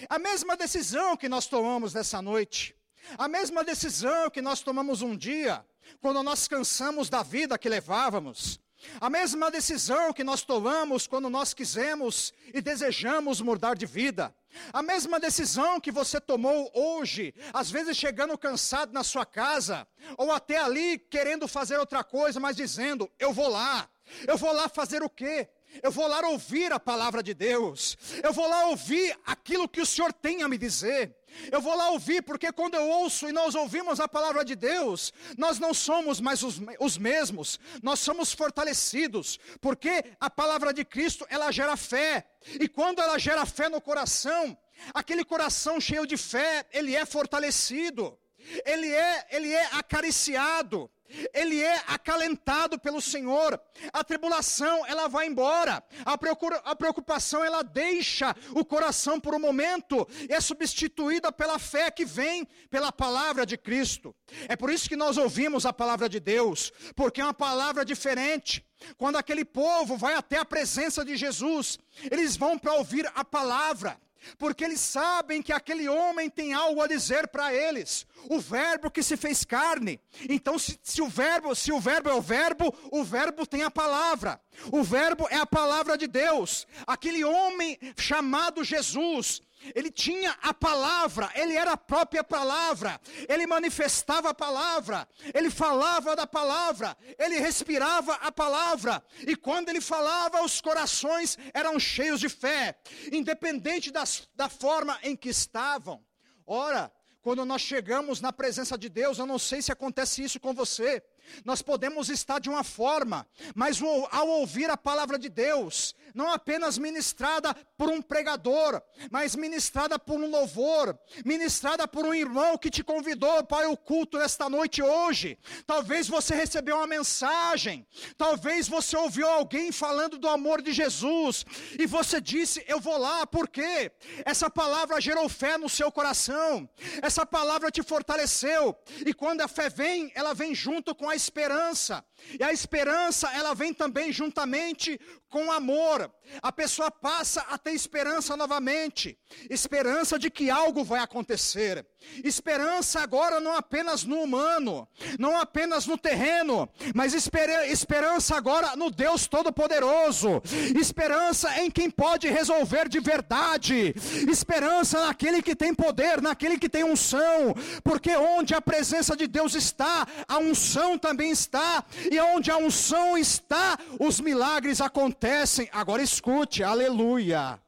A 0.09 0.17
mesma 0.17 0.55
decisão 0.55 1.17
que 1.17 1.29
nós 1.29 1.47
tomamos 1.47 1.93
nessa 1.93 2.21
noite. 2.21 2.75
A 3.17 3.27
mesma 3.27 3.63
decisão 3.63 4.29
que 4.29 4.41
nós 4.41 4.61
tomamos 4.61 5.01
um 5.01 5.15
dia, 5.15 5.65
quando 6.01 6.21
nós 6.23 6.47
cansamos 6.47 7.09
da 7.09 7.23
vida 7.23 7.57
que 7.57 7.69
levávamos. 7.69 8.59
A 8.99 9.09
mesma 9.09 9.49
decisão 9.49 10.13
que 10.13 10.23
nós 10.23 10.43
tomamos 10.43 11.07
quando 11.07 11.29
nós 11.29 11.53
quisemos 11.53 12.33
e 12.53 12.61
desejamos 12.61 13.41
mudar 13.41 13.75
de 13.75 13.85
vida. 13.85 14.35
A 14.71 14.81
mesma 14.81 15.19
decisão 15.19 15.79
que 15.79 15.91
você 15.91 16.19
tomou 16.19 16.71
hoje, 16.73 17.33
às 17.53 17.69
vezes 17.69 17.97
chegando 17.97 18.37
cansado 18.37 18.93
na 18.93 19.03
sua 19.03 19.25
casa, 19.25 19.87
ou 20.17 20.31
até 20.31 20.57
ali 20.57 20.97
querendo 20.97 21.47
fazer 21.47 21.77
outra 21.77 22.03
coisa, 22.03 22.39
mas 22.39 22.55
dizendo: 22.55 23.09
Eu 23.19 23.33
vou 23.33 23.49
lá. 23.49 23.89
Eu 24.27 24.37
vou 24.37 24.53
lá 24.53 24.69
fazer 24.69 25.01
o 25.01 25.09
quê? 25.09 25.49
Eu 25.83 25.91
vou 25.91 26.07
lá 26.07 26.21
ouvir 26.29 26.71
a 26.71 26.79
palavra 26.79 27.21
de 27.21 27.33
Deus. 27.33 27.97
Eu 28.23 28.31
vou 28.31 28.47
lá 28.47 28.67
ouvir 28.67 29.17
aquilo 29.25 29.67
que 29.67 29.81
o 29.81 29.85
Senhor 29.85 30.13
tem 30.13 30.43
a 30.43 30.47
me 30.47 30.57
dizer. 30.57 31.15
Eu 31.51 31.61
vou 31.61 31.75
lá 31.75 31.89
ouvir, 31.89 32.21
porque 32.21 32.51
quando 32.51 32.75
eu 32.75 32.87
ouço 32.87 33.27
e 33.27 33.31
nós 33.31 33.55
ouvimos 33.55 33.99
a 33.99 34.07
palavra 34.07 34.43
de 34.43 34.55
Deus, 34.55 35.13
nós 35.37 35.59
não 35.59 35.73
somos 35.73 36.19
mais 36.19 36.43
os, 36.43 36.59
os 36.79 36.97
mesmos, 36.97 37.59
nós 37.81 37.99
somos 37.99 38.33
fortalecidos, 38.33 39.39
porque 39.61 40.03
a 40.19 40.29
palavra 40.29 40.73
de 40.73 40.83
Cristo, 40.83 41.25
ela 41.29 41.51
gera 41.51 41.77
fé, 41.77 42.25
e 42.59 42.67
quando 42.67 42.99
ela 42.99 43.17
gera 43.17 43.45
fé 43.45 43.69
no 43.69 43.81
coração, 43.81 44.57
aquele 44.93 45.23
coração 45.23 45.79
cheio 45.79 46.05
de 46.05 46.17
fé, 46.17 46.65
ele 46.71 46.95
é 46.95 47.05
fortalecido, 47.05 48.17
ele 48.65 48.89
é, 48.89 49.27
ele 49.31 49.51
é 49.51 49.65
acariciado, 49.73 50.89
ele 51.33 51.61
é 51.61 51.83
acalentado 51.87 52.79
pelo 52.79 53.01
Senhor. 53.01 53.59
A 53.93 54.03
tribulação, 54.03 54.85
ela 54.85 55.07
vai 55.07 55.27
embora. 55.27 55.83
A 56.03 56.75
preocupação, 56.75 57.43
ela 57.43 57.63
deixa 57.63 58.35
o 58.51 58.65
coração 58.65 59.19
por 59.19 59.33
um 59.33 59.39
momento 59.39 60.07
e 60.29 60.33
é 60.33 60.41
substituída 60.41 61.31
pela 61.31 61.59
fé 61.59 61.91
que 61.91 62.05
vem 62.05 62.47
pela 62.69 62.91
palavra 62.91 63.45
de 63.45 63.57
Cristo. 63.57 64.15
É 64.47 64.55
por 64.55 64.69
isso 64.71 64.89
que 64.89 64.95
nós 64.95 65.17
ouvimos 65.17 65.65
a 65.65 65.73
palavra 65.73 66.09
de 66.09 66.19
Deus, 66.19 66.71
porque 66.95 67.21
é 67.21 67.23
uma 67.23 67.33
palavra 67.33 67.85
diferente. 67.85 68.65
Quando 68.97 69.17
aquele 69.17 69.45
povo 69.45 69.97
vai 69.97 70.15
até 70.15 70.37
a 70.37 70.45
presença 70.45 71.05
de 71.05 71.15
Jesus, 71.15 71.79
eles 72.11 72.35
vão 72.35 72.57
para 72.57 72.73
ouvir 72.73 73.09
a 73.15 73.23
palavra 73.23 73.99
porque 74.37 74.63
eles 74.63 74.79
sabem 74.79 75.41
que 75.41 75.53
aquele 75.53 75.87
homem 75.87 76.29
tem 76.29 76.53
algo 76.53 76.81
a 76.81 76.87
dizer 76.87 77.27
para 77.27 77.53
eles. 77.53 78.05
O 78.29 78.39
verbo 78.39 78.89
que 78.89 79.03
se 79.03 79.15
fez 79.15 79.43
carne. 79.43 79.99
Então, 80.29 80.57
se, 80.57 80.79
se, 80.81 81.01
o 81.01 81.07
verbo, 81.07 81.53
se 81.55 81.71
o 81.71 81.79
verbo 81.79 82.09
é 82.09 82.13
o 82.13 82.21
verbo, 82.21 82.73
o 82.91 83.03
verbo 83.03 83.45
tem 83.45 83.63
a 83.63 83.71
palavra. 83.71 84.39
O 84.71 84.83
verbo 84.83 85.27
é 85.29 85.37
a 85.37 85.45
palavra 85.45 85.97
de 85.97 86.07
Deus. 86.07 86.67
Aquele 86.87 87.23
homem 87.23 87.77
chamado 87.97 88.63
Jesus, 88.63 89.41
ele 89.73 89.89
tinha 89.89 90.37
a 90.41 90.53
palavra, 90.53 91.31
ele 91.35 91.55
era 91.55 91.71
a 91.71 91.77
própria 91.77 92.23
palavra, 92.23 92.99
ele 93.27 93.47
manifestava 93.47 94.29
a 94.29 94.33
palavra, 94.33 95.07
ele 95.33 95.49
falava 95.49 96.15
da 96.15 96.27
palavra, 96.27 96.97
ele 97.17 97.39
respirava 97.39 98.15
a 98.15 98.31
palavra, 98.31 99.03
e 99.25 99.35
quando 99.35 99.69
ele 99.69 99.81
falava, 99.81 100.43
os 100.43 100.61
corações 100.61 101.37
eram 101.53 101.79
cheios 101.79 102.19
de 102.19 102.29
fé, 102.29 102.77
independente 103.11 103.91
das, 103.91 104.27
da 104.35 104.49
forma 104.49 104.99
em 105.01 105.15
que 105.15 105.29
estavam. 105.29 106.03
Ora, 106.45 106.91
quando 107.21 107.43
nós 107.43 107.61
chegamos 107.61 108.21
na 108.21 108.31
presença 108.31 108.77
de 108.77 108.87
Deus, 108.87 109.17
eu 109.17 109.25
não 109.25 109.39
sei 109.39 109.59
se 109.59 109.71
acontece 109.71 110.23
isso 110.23 110.39
com 110.39 110.53
você, 110.53 111.01
Nós 111.43 111.61
podemos 111.61 112.09
estar 112.09 112.39
de 112.39 112.49
uma 112.49 112.63
forma, 112.63 113.27
mas 113.53 113.81
ao 114.11 114.27
ouvir 114.27 114.69
a 114.69 114.77
palavra 114.77 115.17
de 115.17 115.29
Deus, 115.29 115.95
não 116.13 116.31
apenas 116.31 116.77
ministrada 116.77 117.53
por 117.77 117.89
um 117.89 118.01
pregador, 118.01 118.81
mas 119.11 119.35
ministrada 119.35 119.99
por 119.99 120.19
um 120.19 120.29
louvor, 120.29 120.97
ministrada 121.25 121.87
por 121.87 122.05
um 122.05 122.13
irmão 122.13 122.57
que 122.57 122.69
te 122.69 122.83
convidou 122.83 123.43
para 123.43 123.69
o 123.69 123.75
culto 123.75 124.17
nesta 124.17 124.49
noite 124.49 124.81
hoje. 124.81 125.37
Talvez 125.67 126.07
você 126.07 126.33
recebeu 126.33 126.77
uma 126.77 126.87
mensagem, 126.87 127.85
talvez 128.17 128.67
você 128.67 128.95
ouviu 128.95 129.27
alguém 129.27 129.71
falando 129.71 130.17
do 130.17 130.29
amor 130.29 130.61
de 130.61 130.71
Jesus 130.71 131.45
e 131.77 131.85
você 131.85 132.21
disse: 132.21 132.63
Eu 132.67 132.79
vou 132.79 132.97
lá, 132.97 133.27
por 133.27 133.49
quê? 133.49 133.91
Essa 134.23 134.49
palavra 134.49 135.01
gerou 135.01 135.27
fé 135.27 135.57
no 135.57 135.67
seu 135.67 135.91
coração, 135.91 136.69
essa 137.01 137.25
palavra 137.25 137.69
te 137.69 137.83
fortaleceu, 137.83 138.75
e 139.05 139.13
quando 139.13 139.41
a 139.41 139.47
fé 139.47 139.69
vem, 139.69 140.11
ela 140.15 140.33
vem 140.33 140.55
junto 140.55 140.95
com 140.95 141.09
a 141.09 141.14
esperança. 141.15 142.03
E 142.39 142.43
a 142.43 142.51
esperança, 142.51 143.31
ela 143.33 143.53
vem 143.53 143.73
também 143.73 144.11
juntamente 144.11 144.99
com 145.29 145.51
amor. 145.51 146.11
A 146.41 146.51
pessoa 146.51 146.89
passa 146.91 147.41
a 147.41 147.57
ter 147.57 147.71
esperança 147.71 148.35
novamente, 148.37 149.17
esperança 149.49 150.17
de 150.17 150.29
que 150.29 150.49
algo 150.49 150.83
vai 150.83 150.99
acontecer. 150.99 151.85
Esperança 152.23 152.99
agora 152.99 153.39
não 153.39 153.55
apenas 153.55 154.03
no 154.03 154.21
humano, 154.21 154.87
não 155.19 155.37
apenas 155.39 155.85
no 155.85 155.97
terreno, 155.97 156.69
mas 156.93 157.13
esperança 157.13 158.35
agora 158.35 158.75
no 158.75 158.89
Deus 158.89 159.27
Todo-Poderoso. 159.27 160.41
Esperança 160.79 161.61
em 161.61 161.69
quem 161.69 161.89
pode 161.89 162.27
resolver 162.29 162.87
de 162.87 162.99
verdade. 162.99 163.93
Esperança 164.29 165.05
naquele 165.05 165.41
que 165.41 165.55
tem 165.55 165.73
poder, 165.73 166.21
naquele 166.21 166.57
que 166.57 166.69
tem 166.69 166.83
unção, 166.83 167.55
porque 167.83 168.15
onde 168.15 168.53
a 168.53 168.61
presença 168.61 169.15
de 169.15 169.27
Deus 169.27 169.55
está, 169.55 170.07
a 170.27 170.37
unção 170.37 170.97
também 170.97 171.31
está, 171.31 171.83
e 172.11 172.19
onde 172.19 172.49
a 172.51 172.57
unção 172.57 173.17
está, 173.17 173.77
os 173.99 174.19
milagres 174.19 174.81
acontecem. 174.81 175.69
Agora 175.71 176.01
escute, 176.01 176.63
aleluia. 176.63 177.59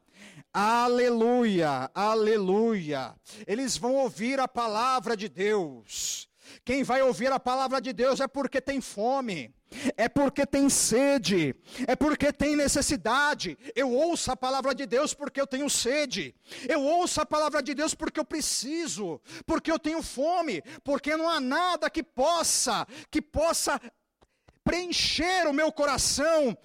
Aleluia, 0.59 1.87
aleluia. 1.93 3.13
Eles 3.45 3.77
vão 3.77 3.93
ouvir 3.93 4.39
a 4.39 4.47
palavra 4.47 5.15
de 5.15 5.29
Deus. 5.29 6.27
Quem 6.65 6.83
vai 6.83 6.99
ouvir 7.03 7.31
a 7.31 7.39
palavra 7.39 7.79
de 7.79 7.93
Deus 7.93 8.19
é 8.19 8.27
porque 8.27 8.59
tem 8.59 8.81
fome, 8.81 9.53
é 9.95 10.09
porque 10.09 10.47
tem 10.47 10.67
sede, 10.67 11.55
é 11.85 11.95
porque 11.95 12.33
tem 12.33 12.55
necessidade. 12.55 13.55
Eu 13.75 13.91
ouço 13.91 14.31
a 14.31 14.35
palavra 14.35 14.73
de 14.73 14.87
Deus 14.87 15.13
porque 15.13 15.39
eu 15.39 15.45
tenho 15.45 15.69
sede, 15.69 16.33
eu 16.67 16.81
ouço 16.81 17.21
a 17.21 17.25
palavra 17.25 17.61
de 17.61 17.75
Deus 17.75 17.93
porque 17.93 18.19
eu 18.19 18.25
preciso, 18.25 19.21
porque 19.45 19.71
eu 19.71 19.77
tenho 19.77 20.01
fome, 20.01 20.63
porque 20.83 21.15
não 21.15 21.29
há 21.29 21.39
nada 21.39 21.87
que 21.87 22.01
possa, 22.01 22.87
que 23.11 23.21
possa 23.21 23.79
preencher 24.67 25.47
o 25.47 25.53
meu 25.53 25.71
coração 25.71 26.57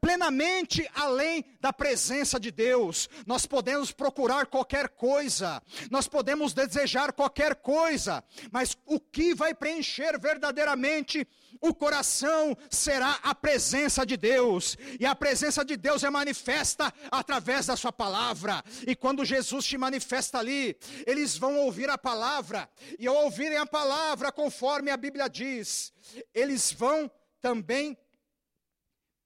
plenamente 0.00 0.88
além 0.94 1.44
da 1.60 1.72
presença 1.72 2.38
de 2.38 2.52
Deus. 2.52 3.08
Nós 3.26 3.44
podemos 3.44 3.90
procurar 3.90 4.46
qualquer 4.46 4.90
coisa, 4.90 5.60
nós 5.90 6.06
podemos 6.06 6.54
desejar 6.54 7.12
qualquer 7.12 7.56
coisa, 7.56 8.22
mas 8.52 8.76
o 8.86 9.00
que 9.00 9.34
vai 9.34 9.52
preencher 9.52 10.16
verdadeiramente 10.16 11.26
o 11.60 11.74
coração 11.74 12.56
será 12.70 13.18
a 13.22 13.34
presença 13.34 14.04
de 14.04 14.16
Deus, 14.16 14.76
e 15.00 15.06
a 15.06 15.14
presença 15.14 15.64
de 15.64 15.76
Deus 15.76 16.04
é 16.04 16.10
manifesta 16.10 16.92
através 17.10 17.66
da 17.66 17.76
Sua 17.76 17.92
palavra. 17.92 18.62
E 18.86 18.94
quando 18.94 19.24
Jesus 19.24 19.64
te 19.64 19.78
manifesta 19.78 20.38
ali, 20.38 20.76
eles 21.06 21.38
vão 21.38 21.56
ouvir 21.56 21.88
a 21.88 21.96
palavra, 21.96 22.68
e 22.98 23.06
ao 23.06 23.16
ouvirem 23.24 23.56
a 23.56 23.66
palavra, 23.66 24.30
conforme 24.30 24.90
a 24.90 24.96
Bíblia 24.96 25.28
diz, 25.28 25.92
eles 26.34 26.70
vão 26.70 27.10
também 27.44 27.94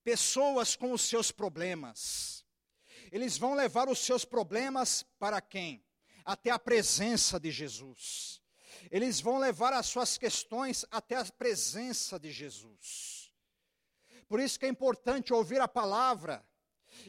pessoas 0.02 0.74
com 0.74 0.90
os 0.90 1.02
seus 1.02 1.30
problemas. 1.30 2.44
Eles 3.12 3.38
vão 3.38 3.54
levar 3.54 3.88
os 3.88 4.00
seus 4.00 4.24
problemas 4.24 5.04
para 5.20 5.40
quem? 5.40 5.84
Até 6.24 6.50
a 6.50 6.58
presença 6.58 7.38
de 7.38 7.52
Jesus. 7.52 8.42
Eles 8.90 9.20
vão 9.20 9.38
levar 9.38 9.72
as 9.72 9.86
suas 9.86 10.18
questões 10.18 10.84
até 10.90 11.14
a 11.14 11.24
presença 11.26 12.18
de 12.18 12.32
Jesus. 12.32 13.32
Por 14.26 14.40
isso 14.40 14.58
que 14.58 14.66
é 14.66 14.68
importante 14.68 15.32
ouvir 15.32 15.60
a 15.60 15.68
palavra. 15.68 16.44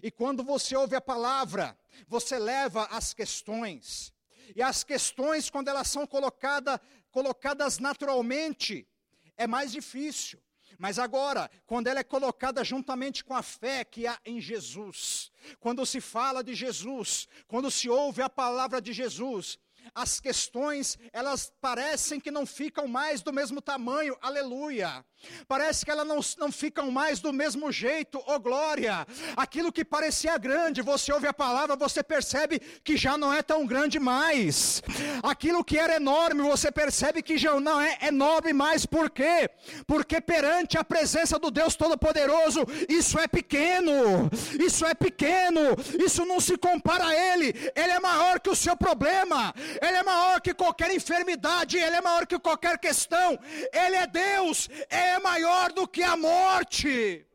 E 0.04 0.12
quando 0.12 0.44
você 0.44 0.76
ouve 0.76 0.96
a 0.96 1.02
palavra, 1.02 1.76
você 2.08 2.38
leva 2.38 2.84
as 2.92 3.16
questões. 3.16 4.14
E 4.56 4.62
as 4.62 4.84
questões, 4.84 5.50
quando 5.50 5.70
elas 5.70 5.88
são 5.88 6.06
colocada, 6.06 6.80
colocadas 7.10 7.80
naturalmente, 7.80 8.88
é 9.36 9.48
mais 9.48 9.72
difícil. 9.72 10.40
Mas 10.80 10.98
agora, 10.98 11.52
quando 11.68 11.88
ela 11.88 12.00
é 12.00 12.04
colocada 12.06 12.64
juntamente 12.64 13.22
com 13.22 13.36
a 13.36 13.44
fé 13.44 13.84
que 13.84 14.08
há 14.08 14.18
em 14.26 14.40
Jesus, 14.40 15.30
quando 15.60 15.86
se 15.86 16.00
fala 16.00 16.42
de 16.42 16.56
Jesus, 16.56 17.28
quando 17.50 17.70
se 17.70 17.90
ouve 17.90 18.22
a 18.22 18.30
palavra 18.30 18.82
de 18.82 18.94
Jesus, 18.94 19.60
as 19.94 20.22
questões, 20.22 20.98
elas 21.12 21.52
parecem 21.60 22.20
que 22.20 22.32
não 22.32 22.46
ficam 22.46 22.88
mais 22.88 23.22
do 23.22 23.34
mesmo 23.34 23.62
tamanho, 23.62 24.18
aleluia. 24.22 25.06
Parece 25.48 25.86
que 25.86 25.92
elas 25.92 26.08
não, 26.08 26.20
não 26.38 26.52
ficam 26.52 26.92
mais 26.92 27.20
do 27.20 27.34
mesmo 27.34 27.72
jeito, 27.72 28.22
oh 28.28 28.40
glória. 28.40 29.06
Aquilo 29.36 29.72
que 29.72 29.84
parecia 29.84 30.38
grande, 30.38 30.82
você 30.82 31.12
ouve 31.12 31.28
a 31.28 31.34
palavra, 31.34 31.76
você 31.76 32.02
percebe 32.04 32.60
que 32.84 32.96
já 32.96 33.18
não 33.18 33.34
é 33.34 33.42
tão 33.42 33.66
grande 33.66 34.00
mais. 34.00 34.82
Aquilo 35.22 35.64
que 35.64 35.78
era 35.78 35.96
enorme, 35.96 36.42
você 36.42 36.72
percebe 36.72 37.22
que 37.22 37.38
já 37.38 37.60
não 37.60 37.80
é 37.82 37.98
enorme 38.04 38.54
mais, 38.54 38.86
por 38.86 39.10
quê? 39.10 39.50
Porque 39.86 40.22
perante 40.22 40.78
a 40.78 40.84
presença 40.84 41.38
do 41.38 41.52
Deus 41.52 41.76
Todo-Poderoso, 41.76 42.66
isso 42.88 43.20
é 43.20 43.28
pequeno, 43.28 44.30
isso 44.60 44.86
é 44.86 44.94
pequeno, 44.94 45.62
isso 46.00 46.26
não 46.26 46.40
se 46.40 46.58
compara 46.58 47.08
a 47.08 47.16
Ele, 47.16 47.54
Ele 47.76 47.92
é 47.92 48.00
maior 48.00 48.40
que 48.40 48.50
o 48.50 48.56
seu 48.56 48.76
problema, 48.76 49.54
Ele 49.82 49.98
é 49.98 50.04
maior 50.04 50.42
que 50.42 50.54
qualquer 50.54 50.92
enfermidade, 50.92 51.78
Ele 51.78 51.96
é 51.96 52.02
maior 52.02 52.26
que 52.26 52.38
qualquer 52.40 52.78
questão, 52.78 53.40
Ele 53.74 53.96
é 53.96 54.08
Deus, 54.08 54.70
Ele 54.90 55.09
é 55.10 55.20
maior 55.20 55.72
do 55.72 55.88
que 55.88 56.04
a 56.04 56.16
morte. 56.16 57.26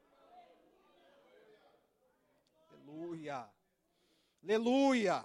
Aleluia, 2.70 3.48
aleluia, 4.42 5.24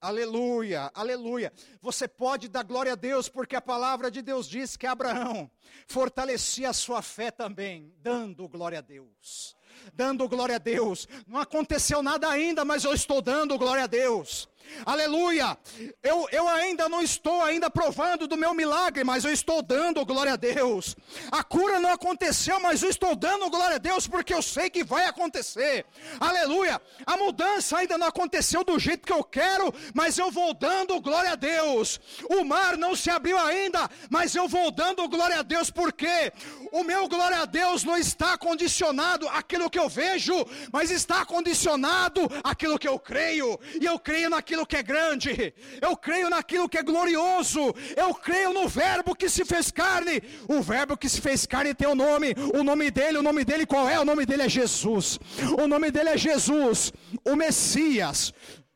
aleluia, 0.00 0.90
aleluia. 0.94 1.52
Você 1.80 2.08
pode 2.08 2.48
dar 2.48 2.64
glória 2.64 2.92
a 2.92 2.96
Deus, 2.96 3.28
porque 3.28 3.56
a 3.56 3.60
palavra 3.60 4.10
de 4.10 4.22
Deus 4.22 4.48
diz 4.48 4.76
que 4.76 4.86
Abraão 4.86 5.50
fortalecia 5.86 6.70
a 6.70 6.74
sua 6.74 7.02
fé 7.02 7.30
também, 7.30 7.94
dando 7.98 8.48
glória 8.48 8.78
a 8.78 8.82
Deus. 8.82 9.56
Dando 9.94 10.28
glória 10.28 10.56
a 10.56 10.58
Deus, 10.58 11.08
não 11.26 11.40
aconteceu 11.40 12.02
nada 12.02 12.28
ainda, 12.28 12.64
mas 12.64 12.84
eu 12.84 12.92
estou 12.92 13.20
dando 13.20 13.58
glória 13.58 13.84
a 13.84 13.86
Deus. 13.86 14.48
Aleluia! 14.84 15.56
Eu, 16.02 16.26
eu 16.32 16.48
ainda 16.48 16.88
não 16.88 17.00
estou 17.00 17.42
ainda 17.42 17.70
provando 17.70 18.26
do 18.26 18.36
meu 18.36 18.52
milagre, 18.54 19.04
mas 19.04 19.24
eu 19.24 19.32
estou 19.32 19.62
dando 19.62 20.04
glória 20.04 20.32
a 20.32 20.36
Deus. 20.36 20.96
A 21.30 21.42
cura 21.42 21.78
não 21.78 21.90
aconteceu, 21.90 22.58
mas 22.60 22.82
eu 22.82 22.90
estou 22.90 23.14
dando 23.14 23.48
glória 23.50 23.76
a 23.76 23.78
Deus 23.78 24.06
porque 24.06 24.34
eu 24.34 24.42
sei 24.42 24.68
que 24.68 24.84
vai 24.84 25.06
acontecer. 25.06 25.86
Aleluia! 26.18 26.80
A 27.06 27.16
mudança 27.16 27.78
ainda 27.78 27.96
não 27.96 28.06
aconteceu 28.06 28.64
do 28.64 28.78
jeito 28.78 29.06
que 29.06 29.12
eu 29.12 29.22
quero, 29.22 29.72
mas 29.94 30.18
eu 30.18 30.30
vou 30.30 30.52
dando 30.52 31.00
glória 31.00 31.32
a 31.32 31.36
Deus. 31.36 32.00
O 32.28 32.44
mar 32.44 32.76
não 32.76 32.96
se 32.96 33.10
abriu 33.10 33.38
ainda, 33.38 33.88
mas 34.10 34.34
eu 34.34 34.48
vou 34.48 34.70
dando 34.70 35.08
glória 35.08 35.38
a 35.38 35.42
Deus 35.42 35.70
porque 35.70 36.32
o 36.72 36.82
meu 36.82 37.08
glória 37.08 37.38
a 37.38 37.44
Deus 37.44 37.84
não 37.84 37.96
está 37.96 38.36
condicionado 38.36 39.28
àquilo 39.28 39.63
que 39.70 39.78
eu 39.78 39.88
vejo, 39.88 40.34
mas 40.72 40.90
está 40.90 41.24
condicionado 41.24 42.20
àquilo 42.42 42.78
que 42.78 42.88
eu 42.88 42.98
creio. 42.98 43.58
E 43.80 43.84
eu 43.84 43.98
creio 43.98 44.30
naquilo 44.30 44.66
que 44.66 44.76
é 44.76 44.82
grande, 44.82 45.54
eu 45.80 45.96
creio 45.96 46.30
naquilo 46.30 46.68
que 46.68 46.78
é 46.78 46.82
glorioso, 46.82 47.74
eu 47.96 48.14
creio 48.14 48.52
no 48.52 48.68
Verbo 48.68 49.14
que 49.14 49.28
se 49.28 49.44
fez 49.44 49.70
carne. 49.70 50.22
O 50.48 50.62
Verbo 50.62 50.96
que 50.96 51.08
se 51.08 51.20
fez 51.20 51.46
carne 51.46 51.74
tem 51.74 51.88
o 51.88 51.94
nome, 51.94 52.34
o 52.54 52.62
nome 52.62 52.90
dele, 52.90 53.18
o 53.18 53.22
nome 53.22 53.44
dele 53.44 53.66
qual 53.66 53.88
é? 53.88 53.98
O 53.98 54.04
nome 54.04 54.26
dele 54.26 54.42
é 54.42 54.48
Jesus. 54.48 55.18
O 55.58 55.66
nome 55.66 55.90
dele 55.90 56.10
é 56.10 56.18
Jesus, 56.18 56.92
o 57.24 57.36
Messias. 57.36 58.32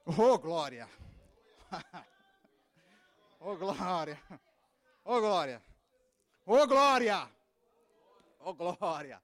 Oh 0.07 0.39
glória! 0.39 0.89
Oh 3.41 3.57
glória! 3.57 4.19
Oh 5.05 5.21
glória! 5.21 5.63
Oh 6.45 6.67
glória! 6.67 7.29
Oh 8.41 8.53
glória! 8.53 9.23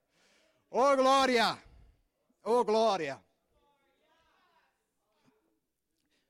Oh 0.69 0.95
glória! 0.95 1.61
Oh 2.43 2.63
glória! 2.63 3.23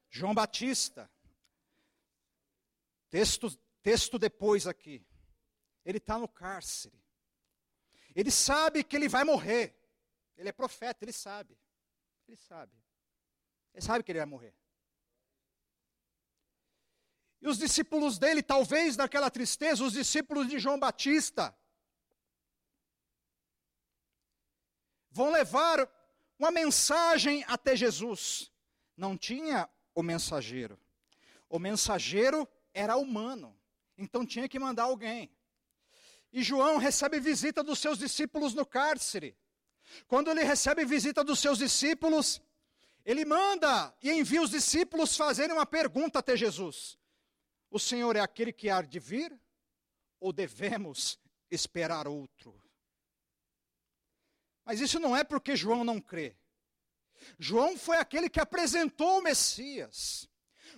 João 0.10 0.34
Batista, 0.34 1.12
texto, 3.10 3.52
texto 3.84 4.18
depois 4.18 4.66
aqui, 4.66 5.06
ele 5.84 5.98
está 5.98 6.18
no 6.18 6.28
cárcere. 6.28 7.04
Ele 8.16 8.32
sabe 8.32 8.82
que 8.82 8.96
ele 8.96 9.10
vai 9.10 9.26
morrer. 9.26 9.78
Ele 10.38 10.48
é 10.48 10.54
profeta, 10.54 11.04
ele 11.04 11.12
sabe. 11.12 11.58
Ele 12.28 12.38
sabe. 12.38 12.72
Ele 13.74 13.82
sabe 13.82 14.04
que 14.04 14.12
ele 14.12 14.20
vai 14.20 14.26
morrer. 14.26 14.56
E 17.42 17.48
os 17.48 17.58
discípulos 17.58 18.18
dele, 18.18 18.42
talvez 18.42 18.96
naquela 18.96 19.30
tristeza, 19.30 19.84
os 19.84 19.94
discípulos 19.94 20.48
de 20.48 20.58
João 20.58 20.80
Batista, 20.80 21.56
vão 25.16 25.32
levar 25.32 25.90
uma 26.38 26.52
mensagem 26.52 27.46
até 27.48 27.74
Jesus. 27.74 28.52
Não 28.98 29.18
tinha 29.18 29.70
o 29.96 30.04
mensageiro. 30.04 30.78
O 31.50 31.58
mensageiro 31.58 32.46
era 32.74 32.98
humano, 32.98 33.58
então 33.98 34.26
tinha 34.26 34.50
que 34.50 34.60
mandar 34.60 34.84
alguém. 34.84 35.32
E 36.34 36.44
João 36.44 36.76
recebe 36.76 37.18
visita 37.18 37.64
dos 37.64 37.80
seus 37.80 37.98
discípulos 37.98 38.54
no 38.54 38.66
cárcere. 38.66 39.38
Quando 40.06 40.30
ele 40.30 40.44
recebe 40.44 40.84
visita 40.84 41.24
dos 41.24 41.40
seus 41.40 41.60
discípulos, 41.60 42.42
ele 43.06 43.24
manda 43.24 43.96
e 44.04 44.12
envia 44.12 44.42
os 44.42 44.50
discípulos 44.50 45.16
fazerem 45.16 45.56
uma 45.56 45.66
pergunta 45.66 46.20
até 46.20 46.36
Jesus: 46.36 47.00
O 47.70 47.80
Senhor 47.80 48.18
é 48.18 48.20
aquele 48.20 48.52
que 48.52 48.70
há 48.70 48.82
de 48.82 49.00
vir? 49.00 49.40
Ou 50.20 50.34
devemos 50.34 51.18
esperar 51.50 52.06
outro? 52.06 52.65
Mas 54.66 54.82
isso 54.82 55.00
não 55.00 55.16
é 55.16 55.24
porque 55.24 55.56
João 55.56 55.84
não 55.84 56.02
crê. 56.02 56.36
João 57.38 57.78
foi 57.78 57.98
aquele 57.98 58.30
que 58.30 58.40
apresentou 58.40 59.20
o 59.20 59.22
Messias. 59.22 60.28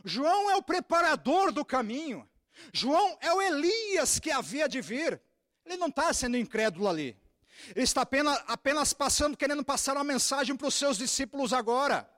João 0.03 0.51
é 0.51 0.55
o 0.55 0.61
preparador 0.61 1.51
do 1.51 1.63
caminho. 1.63 2.27
João 2.73 3.17
é 3.21 3.31
o 3.33 3.41
Elias 3.41 4.19
que 4.19 4.31
havia 4.31 4.67
de 4.67 4.81
vir. 4.81 5.21
Ele 5.65 5.77
não 5.77 5.87
está 5.87 6.13
sendo 6.13 6.37
incrédulo 6.37 6.87
ali. 6.87 7.17
Ele 7.75 7.83
está 7.83 8.01
apenas, 8.01 8.41
apenas 8.47 8.93
passando, 8.93 9.35
querendo 9.35 9.63
passar 9.63 9.95
uma 9.95 10.03
mensagem 10.03 10.55
para 10.55 10.67
os 10.67 10.75
seus 10.75 10.97
discípulos 10.97 11.53
agora. 11.53 12.09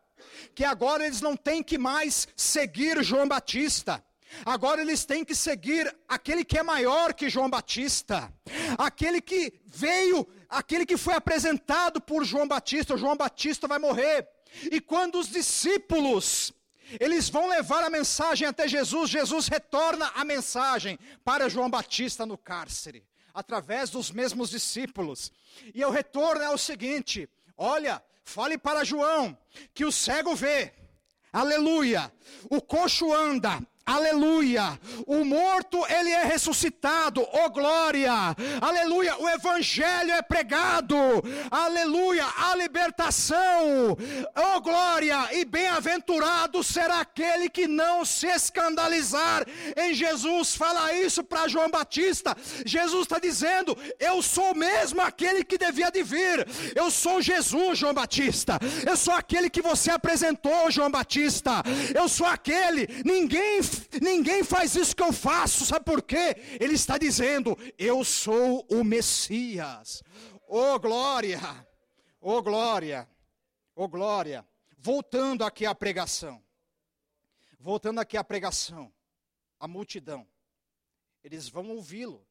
Que 0.54 0.64
agora 0.64 1.06
eles 1.06 1.22
não 1.22 1.36
têm 1.36 1.64
que 1.64 1.78
mais 1.78 2.28
seguir 2.36 3.04
João 3.04 3.28
Batista. 3.28 4.04
Agora 4.46 4.82
eles 4.82 5.06
têm 5.06 5.26
que 5.26 5.34
seguir 5.34 5.96
aquele 6.08 6.46
que 6.46 6.58
é 6.58 6.64
maior 6.64 7.14
que 7.14 7.30
João 7.30 7.50
Batista, 7.50 8.32
aquele 8.78 9.22
que 9.22 9.60
veio, 9.66 10.28
aquele 10.50 10.86
que 10.86 10.98
foi 10.98 11.14
apresentado 11.14 12.02
por 12.02 12.26
João 12.26 12.48
Batista. 12.48 12.98
João 12.98 13.16
Batista 13.16 13.68
vai 13.68 13.80
morrer. 13.80 14.28
E 14.72 14.82
quando 14.82 15.20
os 15.20 15.28
discípulos 15.30 16.54
eles 17.00 17.30
vão 17.30 17.48
levar 17.48 17.84
a 17.84 17.90
mensagem 17.90 18.48
até 18.48 18.68
Jesus, 18.68 19.10
Jesus 19.10 19.48
retorna 19.48 20.12
a 20.16 20.24
mensagem 20.24 20.98
para 21.24 21.50
João 21.50 21.70
Batista 21.70 22.26
no 22.26 22.38
cárcere, 22.38 23.06
através 23.34 23.90
dos 23.90 24.10
mesmos 24.10 24.50
discípulos. 24.50 25.32
E 25.74 25.84
o 25.84 25.92
retorno 25.92 26.42
é 26.42 26.50
o 26.50 26.58
seguinte: 26.58 27.30
olha, 27.56 28.02
fale 28.24 28.58
para 28.58 28.84
João 28.84 29.38
que 29.74 29.86
o 29.86 29.92
cego 29.92 30.36
vê, 30.36 30.74
aleluia, 31.32 32.12
o 32.50 32.62
coxo 32.62 33.14
anda, 33.14 33.62
Aleluia. 33.90 34.80
O 35.08 35.26
morto, 35.26 35.84
ele 35.88 36.12
é 36.12 36.24
ressuscitado. 36.24 37.28
Oh 37.34 37.50
glória. 37.50 38.14
Aleluia. 38.62 39.18
O 39.18 39.28
evangelho 39.28 40.12
é 40.12 40.22
pregado. 40.22 40.96
Aleluia. 41.50 42.24
A 42.38 42.56
libertação. 42.56 43.98
Oh 44.36 44.62
glória. 44.62 45.34
E 45.34 45.44
bem-aventurado 45.44 46.64
será 46.64 47.00
aquele 47.00 47.50
que 47.50 47.68
não 47.68 48.06
se 48.06 48.28
escandalizar 48.28 49.44
em 49.76 49.92
Jesus. 49.96 50.56
Fala 50.56 50.94
isso 50.94 51.24
para 51.24 51.48
João 51.48 51.72
Batista. 51.72 52.38
Jesus 52.64 53.04
está 53.04 53.18
dizendo: 53.18 53.76
Eu 54.00 54.22
sou 54.22 54.54
mesmo 54.54 55.02
aquele 55.02 55.44
que 55.44 55.58
devia 55.58 55.90
de 55.90 56.04
vir. 56.04 56.48
Eu 56.76 56.92
sou 56.92 57.24
Jesus, 57.24 57.80
João 57.80 57.96
Batista. 57.96 58.60
Eu 58.86 58.96
sou 58.96 59.16
aquele 59.16 59.50
que 59.50 59.64
você 59.64 59.90
apresentou, 59.90 60.70
João 60.70 60.92
Batista. 60.92 61.64
Eu 61.96 62.08
sou 62.08 62.28
aquele. 62.28 62.88
Ninguém 63.04 63.60
ninguém 64.02 64.44
faz 64.44 64.76
isso 64.76 64.96
que 64.96 65.04
eu 65.04 65.14
faço, 65.14 65.66
sabe 65.66 65.86
por 65.86 66.02
quê? 66.02 66.36
Ele 66.60 66.74
está 66.74 66.98
dizendo: 66.98 67.58
Eu 67.78 68.04
sou 68.04 68.66
o 68.70 68.84
Messias. 68.84 70.04
Oh 70.48 70.80
glória, 70.80 71.40
oh 72.20 72.42
glória, 72.42 73.10
oh 73.76 73.88
glória. 73.88 74.48
Voltando 74.78 75.44
aqui 75.44 75.66
à 75.66 75.76
pregação, 75.76 76.42
voltando 77.60 78.00
aqui 78.00 78.16
à 78.16 78.24
pregação, 78.24 78.92
a 79.60 79.68
multidão, 79.68 80.26
eles 81.24 81.50
vão 81.50 81.70
ouvi-lo 81.70 82.26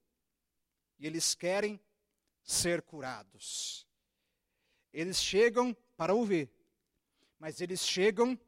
e 0.98 1.06
eles 1.06 1.34
querem 1.34 1.78
ser 2.42 2.80
curados. 2.82 3.86
Eles 4.92 5.22
chegam 5.22 5.76
para 5.96 6.14
ouvir, 6.14 6.50
mas 7.38 7.60
eles 7.60 7.86
chegam 7.86 8.38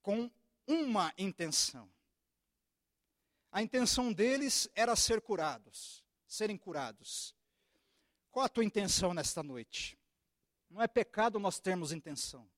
com 0.00 0.30
uma 0.66 1.12
intenção. 1.18 1.91
A 3.52 3.60
intenção 3.62 4.10
deles 4.10 4.66
era 4.74 4.96
ser 4.96 5.20
curados, 5.20 6.02
serem 6.26 6.56
curados. 6.56 7.36
Qual 8.30 8.46
a 8.46 8.48
tua 8.48 8.64
intenção 8.64 9.12
nesta 9.12 9.42
noite? 9.42 9.98
Não 10.70 10.80
é 10.80 10.88
pecado 10.88 11.38
nós 11.38 11.60
termos 11.60 11.92
intenção. 11.92 12.48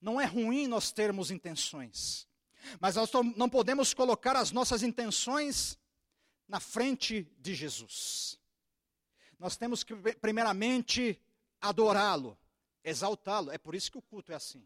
Não 0.00 0.20
é 0.20 0.24
ruim 0.26 0.68
nós 0.68 0.92
termos 0.92 1.32
intenções. 1.32 2.28
Mas 2.80 2.94
nós 2.94 3.10
não 3.36 3.50
podemos 3.50 3.92
colocar 3.92 4.36
as 4.36 4.52
nossas 4.52 4.84
intenções 4.84 5.76
na 6.46 6.60
frente 6.60 7.24
de 7.38 7.52
Jesus. 7.52 8.38
Nós 9.40 9.56
temos 9.56 9.82
que, 9.82 9.94
primeiramente, 10.14 11.20
adorá-lo, 11.60 12.38
exaltá-lo. 12.84 13.50
É 13.50 13.58
por 13.58 13.74
isso 13.74 13.90
que 13.90 13.98
o 13.98 14.02
culto 14.02 14.30
é 14.30 14.36
assim. 14.36 14.64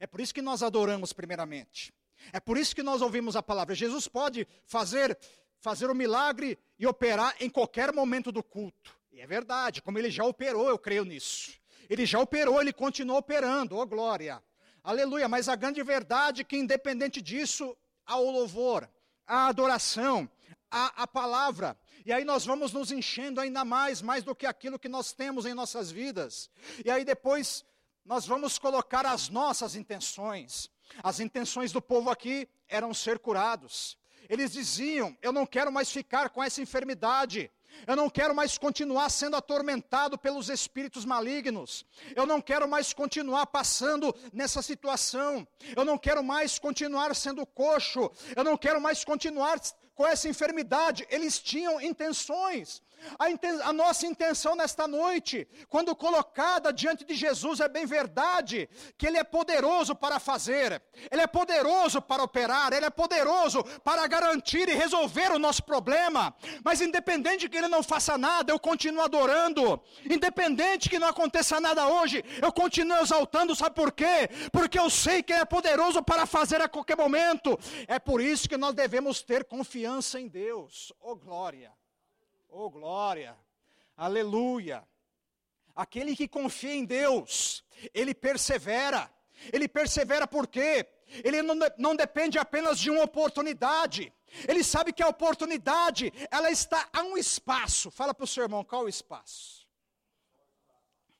É 0.00 0.06
por 0.06 0.20
isso 0.20 0.34
que 0.34 0.42
nós 0.42 0.64
adoramos, 0.64 1.12
primeiramente. 1.12 1.94
É 2.32 2.40
por 2.40 2.56
isso 2.56 2.74
que 2.74 2.82
nós 2.82 3.02
ouvimos 3.02 3.36
a 3.36 3.42
palavra. 3.42 3.74
Jesus 3.74 4.08
pode 4.08 4.46
fazer 4.64 5.18
fazer 5.58 5.88
o 5.88 5.92
um 5.92 5.94
milagre 5.94 6.58
e 6.78 6.86
operar 6.86 7.34
em 7.40 7.50
qualquer 7.50 7.92
momento 7.92 8.30
do 8.30 8.42
culto. 8.42 8.96
E 9.10 9.20
é 9.20 9.26
verdade, 9.26 9.82
como 9.82 9.98
ele 9.98 10.10
já 10.10 10.24
operou, 10.24 10.68
eu 10.68 10.78
creio 10.78 11.04
nisso. 11.04 11.52
Ele 11.88 12.04
já 12.04 12.20
operou, 12.20 12.60
ele 12.60 12.72
continua 12.72 13.18
operando, 13.18 13.76
oh 13.76 13.86
glória. 13.86 14.42
Aleluia, 14.84 15.28
mas 15.28 15.48
a 15.48 15.56
grande 15.56 15.82
verdade 15.82 16.42
é 16.42 16.44
que 16.44 16.56
independente 16.56 17.20
disso, 17.20 17.76
há 18.04 18.16
o 18.16 18.30
louvor, 18.30 18.88
a 19.26 19.48
adoração, 19.48 20.30
a, 20.70 21.02
a 21.02 21.06
palavra. 21.06 21.76
E 22.04 22.12
aí 22.12 22.24
nós 22.24 22.44
vamos 22.44 22.72
nos 22.72 22.92
enchendo 22.92 23.40
ainda 23.40 23.64
mais, 23.64 24.00
mais 24.00 24.22
do 24.22 24.34
que 24.34 24.46
aquilo 24.46 24.78
que 24.78 24.88
nós 24.88 25.12
temos 25.12 25.46
em 25.46 25.54
nossas 25.54 25.90
vidas. 25.90 26.48
E 26.84 26.90
aí 26.90 27.04
depois 27.04 27.64
nós 28.04 28.26
vamos 28.26 28.58
colocar 28.58 29.04
as 29.04 29.28
nossas 29.28 29.74
intenções. 29.74 30.70
As 31.02 31.20
intenções 31.20 31.72
do 31.72 31.80
povo 31.82 32.10
aqui 32.10 32.48
eram 32.68 32.92
ser 32.94 33.18
curados. 33.18 33.96
Eles 34.28 34.52
diziam: 34.52 35.16
Eu 35.22 35.32
não 35.32 35.46
quero 35.46 35.70
mais 35.72 35.90
ficar 35.90 36.30
com 36.30 36.42
essa 36.42 36.60
enfermidade. 36.60 37.50
Eu 37.86 37.96
não 37.96 38.08
quero 38.08 38.34
mais 38.34 38.56
continuar 38.56 39.10
sendo 39.10 39.36
atormentado 39.36 40.16
pelos 40.16 40.48
espíritos 40.48 41.04
malignos. 41.04 41.84
Eu 42.14 42.24
não 42.24 42.40
quero 42.40 42.68
mais 42.68 42.92
continuar 42.92 43.46
passando 43.46 44.14
nessa 44.32 44.62
situação. 44.62 45.46
Eu 45.76 45.84
não 45.84 45.98
quero 45.98 46.22
mais 46.22 46.58
continuar 46.58 47.14
sendo 47.14 47.44
coxo. 47.44 48.10
Eu 48.34 48.44
não 48.44 48.56
quero 48.56 48.80
mais 48.80 49.04
continuar 49.04 49.60
com 49.94 50.06
essa 50.06 50.28
enfermidade. 50.28 51.06
Eles 51.10 51.38
tinham 51.38 51.80
intenções. 51.80 52.82
A, 53.18 53.68
a, 53.68 53.72
nossa 53.72 54.06
intenção 54.06 54.56
nesta 54.56 54.88
noite, 54.88 55.46
quando 55.68 55.94
colocada 55.94 56.72
diante 56.72 57.04
de 57.04 57.14
Jesus, 57.14 57.60
é 57.60 57.68
bem 57.68 57.86
verdade 57.86 58.68
que 58.96 59.06
Ele 59.06 59.18
é 59.18 59.24
poderoso 59.24 59.94
para 59.94 60.18
fazer, 60.18 60.82
Ele 61.10 61.22
é 61.22 61.26
poderoso 61.26 62.00
para 62.00 62.22
operar, 62.22 62.72
Ele 62.72 62.86
é 62.86 62.90
poderoso 62.90 63.62
para 63.84 64.06
garantir 64.06 64.68
e 64.68 64.74
resolver 64.74 65.32
o 65.32 65.38
nosso 65.38 65.62
problema. 65.62 66.34
Mas 66.64 66.80
independente 66.80 67.40
de 67.40 67.48
que 67.48 67.56
Ele 67.56 67.68
não 67.68 67.82
faça 67.82 68.18
nada, 68.18 68.52
eu 68.52 68.58
continuo 68.58 69.02
adorando. 69.02 69.80
Independente 70.08 70.88
que 70.88 70.98
não 70.98 71.08
aconteça 71.08 71.60
nada 71.60 71.86
hoje, 71.86 72.24
eu 72.42 72.52
continuo 72.52 72.98
exaltando. 72.98 73.54
Sabe 73.54 73.74
por 73.74 73.92
quê? 73.92 74.28
Porque 74.52 74.78
eu 74.78 74.90
sei 74.90 75.22
que 75.22 75.32
Ele 75.32 75.42
é 75.42 75.46
poderoso 75.46 76.02
para 76.02 76.26
fazer 76.26 76.60
a 76.60 76.68
qualquer 76.68 76.96
momento. 76.96 77.58
É 77.86 77.98
por 77.98 78.20
isso 78.20 78.48
que 78.48 78.56
nós 78.56 78.74
devemos 78.74 79.22
ter 79.22 79.44
confiança 79.44 80.18
em 80.18 80.28
Deus. 80.28 80.92
Oh 81.00 81.14
glória! 81.14 81.72
Oh, 82.48 82.70
glória! 82.70 83.36
Aleluia! 83.96 84.86
Aquele 85.74 86.16
que 86.16 86.26
confia 86.26 86.74
em 86.74 86.84
Deus, 86.84 87.64
ele 87.92 88.14
persevera. 88.14 89.10
Ele 89.52 89.68
persevera 89.68 90.26
por 90.26 90.46
quê? 90.46 90.88
Ele 91.22 91.42
não, 91.42 91.54
não 91.76 91.94
depende 91.94 92.38
apenas 92.38 92.78
de 92.78 92.90
uma 92.90 93.04
oportunidade. 93.04 94.12
Ele 94.48 94.64
sabe 94.64 94.92
que 94.92 95.02
a 95.02 95.08
oportunidade, 95.08 96.12
ela 96.30 96.50
está 96.50 96.88
a 96.92 97.02
um 97.02 97.16
espaço. 97.16 97.90
Fala 97.90 98.14
para 98.14 98.24
o 98.24 98.26
seu 98.26 98.42
irmão, 98.42 98.64
qual 98.64 98.84
o 98.84 98.88
espaço? 98.88 99.66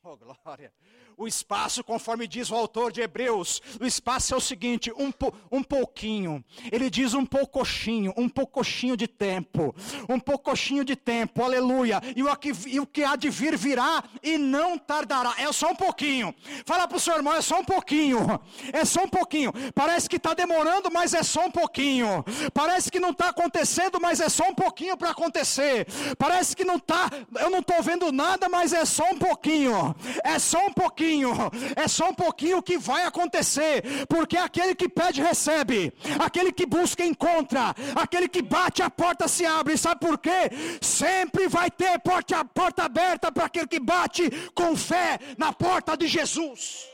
Oh, 0.02 0.16
glória! 0.16 0.72
O 1.18 1.26
espaço, 1.26 1.82
conforme 1.82 2.28
diz 2.28 2.50
o 2.50 2.54
autor 2.54 2.92
de 2.92 3.00
Hebreus, 3.00 3.62
o 3.80 3.86
espaço 3.86 4.34
é 4.34 4.36
o 4.36 4.40
seguinte: 4.40 4.92
um, 4.92 5.10
um 5.50 5.62
pouquinho. 5.62 6.44
Ele 6.70 6.90
diz 6.90 7.14
um 7.14 7.24
poucochinho, 7.24 8.12
um 8.18 8.28
poucochinho 8.28 8.98
de 8.98 9.08
tempo. 9.08 9.74
Um 10.10 10.20
poucochinho 10.20 10.84
de 10.84 10.94
tempo, 10.94 11.42
aleluia. 11.42 12.02
E 12.14 12.22
o, 12.22 12.36
que, 12.36 12.52
e 12.66 12.78
o 12.78 12.86
que 12.86 13.02
há 13.02 13.16
de 13.16 13.30
vir 13.30 13.56
virá 13.56 14.04
e 14.22 14.36
não 14.36 14.76
tardará. 14.76 15.32
É 15.38 15.50
só 15.52 15.70
um 15.70 15.74
pouquinho. 15.74 16.34
Fala 16.66 16.86
para 16.86 16.98
o 16.98 17.00
seu 17.00 17.16
irmão, 17.16 17.32
é 17.32 17.40
só 17.40 17.60
um 17.60 17.64
pouquinho. 17.64 18.18
É 18.70 18.84
só 18.84 19.04
um 19.04 19.08
pouquinho. 19.08 19.54
Parece 19.74 20.10
que 20.10 20.16
está 20.16 20.34
demorando, 20.34 20.90
mas 20.92 21.14
é 21.14 21.22
só 21.22 21.46
um 21.46 21.50
pouquinho. 21.50 22.22
Parece 22.52 22.90
que 22.90 23.00
não 23.00 23.12
está 23.12 23.30
acontecendo, 23.30 23.98
mas 23.98 24.20
é 24.20 24.28
só 24.28 24.50
um 24.50 24.54
pouquinho 24.54 24.98
para 24.98 25.12
acontecer. 25.12 25.86
Parece 26.18 26.54
que 26.54 26.64
não 26.64 26.76
está, 26.76 27.08
eu 27.40 27.48
não 27.48 27.60
estou 27.60 27.82
vendo 27.82 28.12
nada, 28.12 28.50
mas 28.50 28.74
é 28.74 28.84
só 28.84 29.10
um 29.12 29.18
pouquinho. 29.18 29.96
É 30.22 30.38
só 30.38 30.58
um 30.66 30.72
pouquinho 30.74 31.05
pouquinho, 31.06 31.32
é 31.76 31.88
só 31.88 32.10
um 32.10 32.14
pouquinho 32.14 32.62
que 32.62 32.76
vai 32.78 33.04
acontecer, 33.04 34.06
porque 34.08 34.36
aquele 34.36 34.74
que 34.74 34.88
pede 34.88 35.22
recebe, 35.22 35.92
aquele 36.18 36.52
que 36.52 36.66
busca 36.66 37.04
encontra, 37.04 37.74
aquele 37.94 38.28
que 38.28 38.42
bate 38.42 38.82
a 38.82 38.90
porta 38.90 39.28
se 39.28 39.46
abre, 39.46 39.78
sabe 39.78 40.00
por 40.00 40.18
quê? 40.18 40.50
Sempre 40.80 41.48
vai 41.48 41.70
ter 41.70 41.98
porta, 42.00 42.44
porta 42.44 42.84
aberta 42.84 43.30
para 43.30 43.46
aquele 43.46 43.66
que 43.66 43.78
bate 43.78 44.30
com 44.54 44.76
fé 44.76 45.18
na 45.38 45.52
porta 45.52 45.96
de 45.96 46.08
Jesus. 46.08 46.88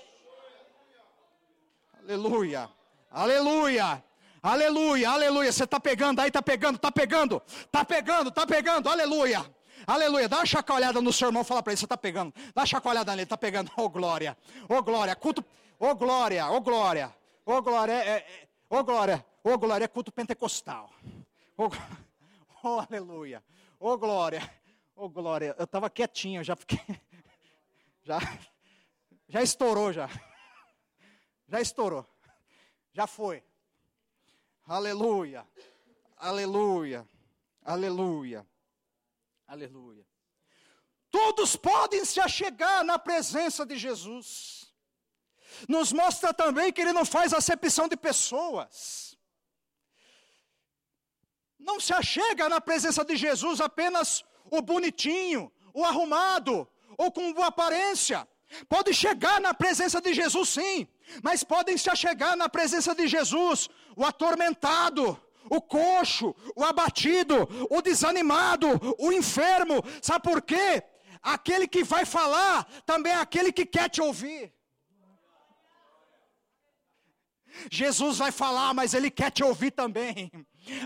Aleluia, 1.98 2.68
aleluia. 3.10 4.04
Aleluia, 4.44 5.08
aleluia. 5.08 5.52
Você 5.52 5.62
está 5.62 5.78
pegando 5.78 6.18
aí, 6.20 6.26
está 6.26 6.42
pegando, 6.42 6.74
está 6.74 6.90
pegando, 6.90 7.40
está 7.46 7.84
pegando, 7.84 8.28
está 8.28 8.44
pegando, 8.44 8.88
aleluia. 8.88 9.46
Aleluia. 9.86 10.28
Dá 10.28 10.38
uma 10.38 10.46
chacoalhada 10.46 11.00
no 11.00 11.12
seu 11.12 11.28
irmão, 11.28 11.44
fala 11.44 11.62
para 11.62 11.72
ele, 11.72 11.78
você 11.78 11.84
está 11.84 11.96
pegando. 11.96 12.32
Dá 12.54 12.62
uma 12.62 12.66
chacoalhada 12.66 13.12
nele, 13.12 13.22
está 13.22 13.36
pegando. 13.36 13.70
Ô 13.76 13.82
oh, 13.82 13.88
glória. 13.88 14.36
Ô 14.68 14.74
oh, 14.74 14.82
glória. 14.82 15.14
Culto. 15.16 15.44
Ô 15.78 15.86
oh, 15.86 15.94
glória. 15.94 16.48
Ô 16.50 16.60
glória. 16.60 17.14
Ô 17.44 17.60
glória. 17.60 17.92
É, 17.92 18.08
é, 18.08 18.48
ô 18.68 18.82
glória. 18.84 19.24
Ô 19.42 19.58
glória. 19.58 19.84
É 19.84 19.88
culto 19.88 20.12
pentecostal. 20.12 20.90
Ô 21.56 21.68
oh, 22.62 22.80
aleluia. 22.88 23.42
Ô 23.78 23.96
glória. 23.98 24.48
Ô 24.94 25.08
glória. 25.08 25.54
Eu 25.58 25.64
estava 25.64 25.90
quietinho, 25.90 26.44
já 26.44 26.54
fiquei. 26.54 26.80
Já. 28.04 28.18
Já 29.28 29.42
estourou 29.42 29.92
já. 29.92 30.10
Já 31.48 31.60
estourou. 31.60 32.04
Já 32.92 33.06
foi. 33.06 33.42
Aleluia. 34.66 35.46
Aleluia. 36.16 37.06
Aleluia. 37.64 38.46
Aleluia. 39.54 40.02
Todos 41.10 41.56
podem 41.56 42.06
se 42.06 42.18
achegar 42.18 42.82
na 42.82 42.98
presença 42.98 43.66
de 43.66 43.76
Jesus. 43.76 44.72
Nos 45.68 45.92
mostra 45.92 46.32
também 46.32 46.72
que 46.72 46.80
ele 46.80 46.94
não 46.98 47.04
faz 47.04 47.34
acepção 47.34 47.86
de 47.86 47.94
pessoas. 47.94 49.14
Não 51.58 51.78
se 51.78 51.92
achega 51.92 52.48
na 52.48 52.62
presença 52.62 53.04
de 53.04 53.14
Jesus 53.14 53.60
apenas 53.60 54.24
o 54.50 54.62
bonitinho, 54.62 55.52
o 55.74 55.84
arrumado, 55.84 56.66
ou 56.96 57.12
com 57.12 57.34
boa 57.34 57.48
aparência. 57.48 58.26
Pode 58.70 58.94
chegar 58.94 59.38
na 59.38 59.52
presença 59.52 60.00
de 60.00 60.14
Jesus, 60.14 60.48
sim, 60.48 60.88
mas 61.22 61.44
podem 61.44 61.76
se 61.76 61.90
achegar 61.90 62.34
na 62.38 62.48
presença 62.48 62.94
de 62.94 63.06
Jesus 63.06 63.68
o 63.94 64.02
atormentado, 64.02 65.20
o 65.56 65.60
coxo, 65.60 66.34
o 66.56 66.64
abatido, 66.64 67.36
o 67.68 67.82
desanimado, 67.82 68.68
o 68.98 69.12
enfermo. 69.12 69.82
Sabe 70.00 70.22
por 70.24 70.40
quê? 70.40 70.82
Aquele 71.22 71.68
que 71.68 71.84
vai 71.84 72.06
falar 72.06 72.64
também 72.86 73.12
é 73.12 73.16
aquele 73.16 73.52
que 73.52 73.66
quer 73.66 73.90
te 73.90 74.00
ouvir. 74.00 74.50
Jesus 77.70 78.16
vai 78.16 78.32
falar, 78.32 78.72
mas 78.72 78.94
ele 78.94 79.10
quer 79.10 79.30
te 79.30 79.44
ouvir 79.44 79.72
também. 79.72 80.32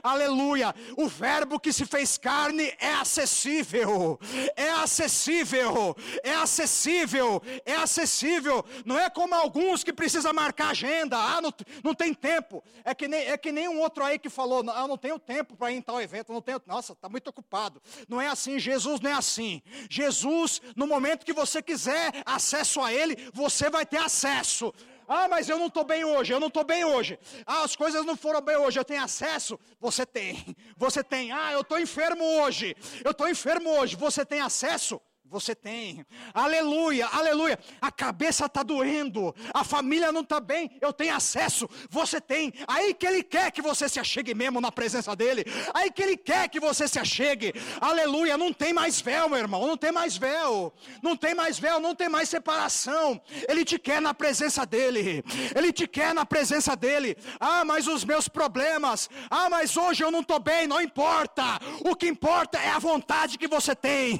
Aleluia! 0.02 0.74
O 0.96 1.08
Verbo 1.08 1.58
que 1.58 1.72
se 1.72 1.84
fez 1.84 2.18
carne 2.18 2.72
é 2.78 2.94
acessível, 2.94 4.18
é 4.56 4.70
acessível, 4.70 5.96
é 6.22 6.34
acessível, 6.34 7.42
é 7.64 7.74
acessível. 7.74 8.64
Não 8.84 8.98
é 8.98 9.08
como 9.10 9.34
alguns 9.34 9.82
que 9.82 9.92
precisam 9.92 10.32
marcar 10.32 10.70
agenda, 10.70 11.16
ah, 11.16 11.40
não, 11.40 11.52
não 11.82 11.94
tem 11.94 12.12
tempo. 12.12 12.62
É 12.84 12.94
que, 12.94 13.08
nem, 13.08 13.26
é 13.26 13.36
que 13.36 13.52
nem 13.52 13.68
um 13.68 13.80
outro 13.80 14.04
aí 14.04 14.18
que 14.18 14.28
falou, 14.28 14.64
ah, 14.68 14.80
eu 14.80 14.88
não 14.88 14.98
tenho 14.98 15.18
tempo 15.18 15.56
para 15.56 15.72
ir 15.72 15.76
em 15.76 15.82
tal 15.82 16.00
evento, 16.00 16.32
não 16.32 16.42
tenho, 16.42 16.60
nossa, 16.66 16.92
está 16.92 17.08
muito 17.08 17.28
ocupado. 17.28 17.82
Não 18.08 18.20
é 18.20 18.28
assim, 18.28 18.58
Jesus 18.58 19.00
não 19.00 19.10
é 19.10 19.14
assim. 19.14 19.62
Jesus, 19.90 20.60
no 20.74 20.86
momento 20.86 21.24
que 21.24 21.32
você 21.32 21.62
quiser 21.62 22.22
acesso 22.24 22.80
a 22.80 22.92
Ele, 22.92 23.16
você 23.32 23.70
vai 23.70 23.84
ter 23.84 23.98
acesso. 23.98 24.72
Ah, 25.08 25.28
mas 25.28 25.48
eu 25.48 25.58
não 25.58 25.66
estou 25.66 25.84
bem 25.84 26.04
hoje, 26.04 26.32
eu 26.32 26.40
não 26.40 26.48
estou 26.48 26.64
bem 26.64 26.84
hoje. 26.84 27.18
Ah, 27.46 27.62
as 27.62 27.76
coisas 27.76 28.04
não 28.04 28.16
foram 28.16 28.40
bem 28.40 28.56
hoje, 28.56 28.78
eu 28.78 28.84
tenho 28.84 29.02
acesso? 29.02 29.58
Você 29.80 30.04
tem, 30.04 30.56
você 30.76 31.02
tem. 31.02 31.32
Ah, 31.32 31.52
eu 31.52 31.60
estou 31.60 31.78
enfermo 31.78 32.24
hoje, 32.40 32.76
eu 33.04 33.12
estou 33.12 33.28
enfermo 33.28 33.70
hoje, 33.78 33.96
você 33.96 34.24
tem 34.24 34.40
acesso? 34.40 35.00
Você 35.28 35.56
tem. 35.56 36.06
Aleluia, 36.32 37.06
aleluia. 37.08 37.58
A 37.80 37.90
cabeça 37.90 38.46
está 38.46 38.62
doendo, 38.62 39.34
a 39.52 39.64
família 39.64 40.12
não 40.12 40.20
está 40.20 40.38
bem, 40.38 40.70
eu 40.80 40.92
tenho 40.92 41.14
acesso. 41.14 41.68
Você 41.90 42.20
tem. 42.20 42.52
Aí 42.66 42.94
que 42.94 43.06
Ele 43.06 43.22
quer 43.24 43.50
que 43.50 43.60
você 43.60 43.88
se 43.88 43.98
achegue 43.98 44.34
mesmo 44.34 44.60
na 44.60 44.70
presença 44.70 45.16
dEle. 45.16 45.44
Aí 45.74 45.90
que 45.90 46.02
Ele 46.02 46.16
quer 46.16 46.48
que 46.48 46.60
você 46.60 46.86
se 46.86 46.98
achegue. 46.98 47.52
Aleluia. 47.80 48.38
Não 48.38 48.52
tem 48.52 48.72
mais 48.72 49.00
véu, 49.00 49.28
meu 49.28 49.38
irmão. 49.38 49.66
Não 49.66 49.76
tem 49.76 49.90
mais 49.90 50.16
véu. 50.16 50.72
Não 51.02 51.16
tem 51.16 51.34
mais 51.34 51.58
véu, 51.58 51.80
não 51.80 51.94
tem 51.94 52.08
mais 52.08 52.28
separação. 52.28 53.20
Ele 53.48 53.64
te 53.64 53.78
quer 53.78 54.00
na 54.00 54.14
presença 54.14 54.64
dEle. 54.64 55.24
Ele 55.56 55.72
te 55.72 55.88
quer 55.88 56.14
na 56.14 56.24
presença 56.24 56.76
dEle. 56.76 57.16
Ah, 57.40 57.64
mas 57.64 57.88
os 57.88 58.04
meus 58.04 58.28
problemas. 58.28 59.10
Ah, 59.28 59.50
mas 59.50 59.76
hoje 59.76 60.04
eu 60.04 60.10
não 60.10 60.20
estou 60.20 60.38
bem. 60.38 60.68
Não 60.68 60.80
importa. 60.80 61.58
O 61.84 61.96
que 61.96 62.06
importa 62.06 62.58
é 62.58 62.70
a 62.70 62.78
vontade 62.78 63.38
que 63.38 63.48
você 63.48 63.74
tem. 63.74 64.18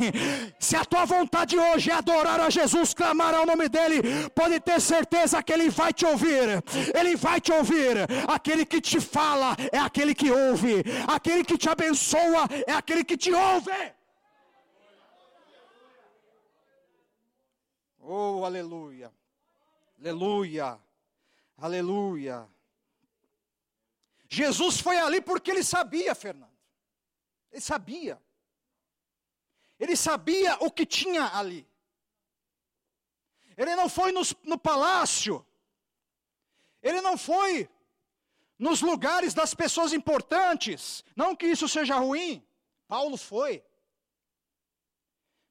Se 0.58 0.74
a 0.74 0.84
tua 0.84 0.95
tua 0.96 1.04
vontade 1.04 1.58
hoje 1.58 1.90
é 1.90 1.94
adorar 1.94 2.40
a 2.40 2.48
Jesus, 2.48 2.94
clamar 2.94 3.34
ao 3.34 3.44
nome 3.44 3.68
dEle, 3.68 4.00
pode 4.30 4.58
ter 4.60 4.80
certeza 4.80 5.42
que 5.42 5.52
Ele 5.52 5.68
vai 5.68 5.92
te 5.92 6.06
ouvir, 6.06 6.62
Ele 6.98 7.14
vai 7.16 7.38
te 7.38 7.52
ouvir. 7.52 7.96
Aquele 8.26 8.64
que 8.64 8.80
te 8.80 8.98
fala 8.98 9.54
é 9.70 9.78
aquele 9.78 10.14
que 10.14 10.30
ouve, 10.30 10.82
aquele 11.06 11.44
que 11.44 11.58
te 11.58 11.68
abençoa 11.68 12.48
é 12.66 12.72
aquele 12.72 13.04
que 13.04 13.16
te 13.16 13.30
ouve. 13.30 13.70
Oh, 18.00 18.44
aleluia, 18.44 19.12
aleluia, 20.00 20.78
aleluia. 21.58 22.48
Jesus 24.28 24.80
foi 24.80 24.96
ali 24.96 25.20
porque 25.20 25.50
ele 25.50 25.62
sabia, 25.62 26.14
Fernando. 26.14 26.56
Ele 27.52 27.60
sabia. 27.60 28.18
Ele 29.78 29.96
sabia 29.96 30.56
o 30.60 30.70
que 30.70 30.86
tinha 30.86 31.36
ali. 31.36 31.66
Ele 33.56 33.74
não 33.74 33.88
foi 33.88 34.12
no, 34.12 34.22
no 34.44 34.58
palácio. 34.58 35.44
Ele 36.82 37.00
não 37.00 37.16
foi 37.16 37.68
nos 38.58 38.80
lugares 38.80 39.34
das 39.34 39.54
pessoas 39.54 39.92
importantes. 39.92 41.04
Não 41.14 41.34
que 41.34 41.46
isso 41.46 41.68
seja 41.68 41.96
ruim. 41.96 42.46
Paulo 42.86 43.16
foi. 43.16 43.64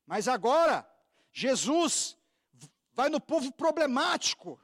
Mas 0.05 0.27
agora, 0.27 0.87
Jesus 1.31 2.17
vai 2.93 3.09
no 3.09 3.19
povo 3.19 3.51
problemático. 3.51 4.59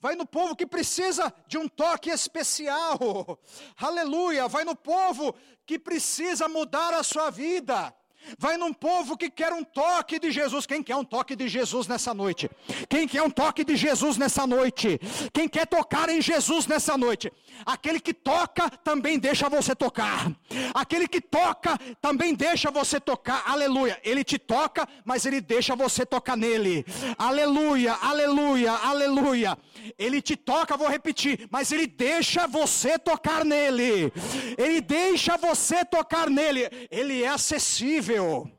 Vai 0.00 0.14
no 0.14 0.26
povo 0.26 0.56
que 0.56 0.66
precisa 0.66 1.32
de 1.46 1.58
um 1.58 1.68
toque 1.68 2.08
especial. 2.08 2.98
Aleluia. 3.76 4.48
Vai 4.48 4.64
no 4.64 4.74
povo 4.74 5.34
que 5.66 5.78
precisa 5.78 6.48
mudar 6.48 6.94
a 6.94 7.02
sua 7.02 7.30
vida. 7.30 7.94
Vai 8.38 8.56
num 8.56 8.72
povo 8.72 9.16
que 9.16 9.30
quer 9.30 9.52
um 9.52 9.64
toque 9.64 10.18
de 10.18 10.30
Jesus. 10.30 10.66
Quem 10.66 10.82
quer 10.82 10.96
um 10.96 11.04
toque 11.04 11.34
de 11.34 11.48
Jesus 11.48 11.86
nessa 11.86 12.14
noite? 12.14 12.50
Quem 12.88 13.06
quer 13.06 13.22
um 13.22 13.30
toque 13.30 13.64
de 13.64 13.76
Jesus 13.76 14.16
nessa 14.16 14.46
noite? 14.46 15.00
Quem 15.32 15.48
quer 15.48 15.66
tocar 15.66 16.08
em 16.08 16.20
Jesus 16.20 16.66
nessa 16.66 16.96
noite? 16.96 17.32
Aquele 17.64 18.00
que 18.00 18.12
toca 18.12 18.68
também 18.70 19.18
deixa 19.18 19.48
você 19.48 19.74
tocar. 19.74 20.30
Aquele 20.74 21.06
que 21.06 21.20
toca 21.20 21.78
também 22.00 22.34
deixa 22.34 22.70
você 22.70 23.00
tocar. 23.00 23.42
Aleluia. 23.46 24.00
Ele 24.04 24.24
te 24.24 24.38
toca, 24.38 24.86
mas 25.04 25.26
ele 25.26 25.40
deixa 25.40 25.74
você 25.74 26.04
tocar 26.04 26.36
nele. 26.36 26.84
Aleluia, 27.18 27.94
aleluia, 27.94 28.72
aleluia. 28.72 29.58
Ele 29.98 30.20
te 30.20 30.36
toca, 30.36 30.76
vou 30.76 30.88
repetir, 30.88 31.48
mas 31.50 31.72
ele 31.72 31.86
deixa 31.86 32.46
você 32.46 32.98
tocar 32.98 33.44
nele. 33.44 34.12
Ele 34.56 34.80
deixa 34.80 35.36
você 35.36 35.84
tocar 35.84 36.28
nele. 36.28 36.68
Ele 36.90 37.22
é 37.22 37.28
acessível. 37.28 38.50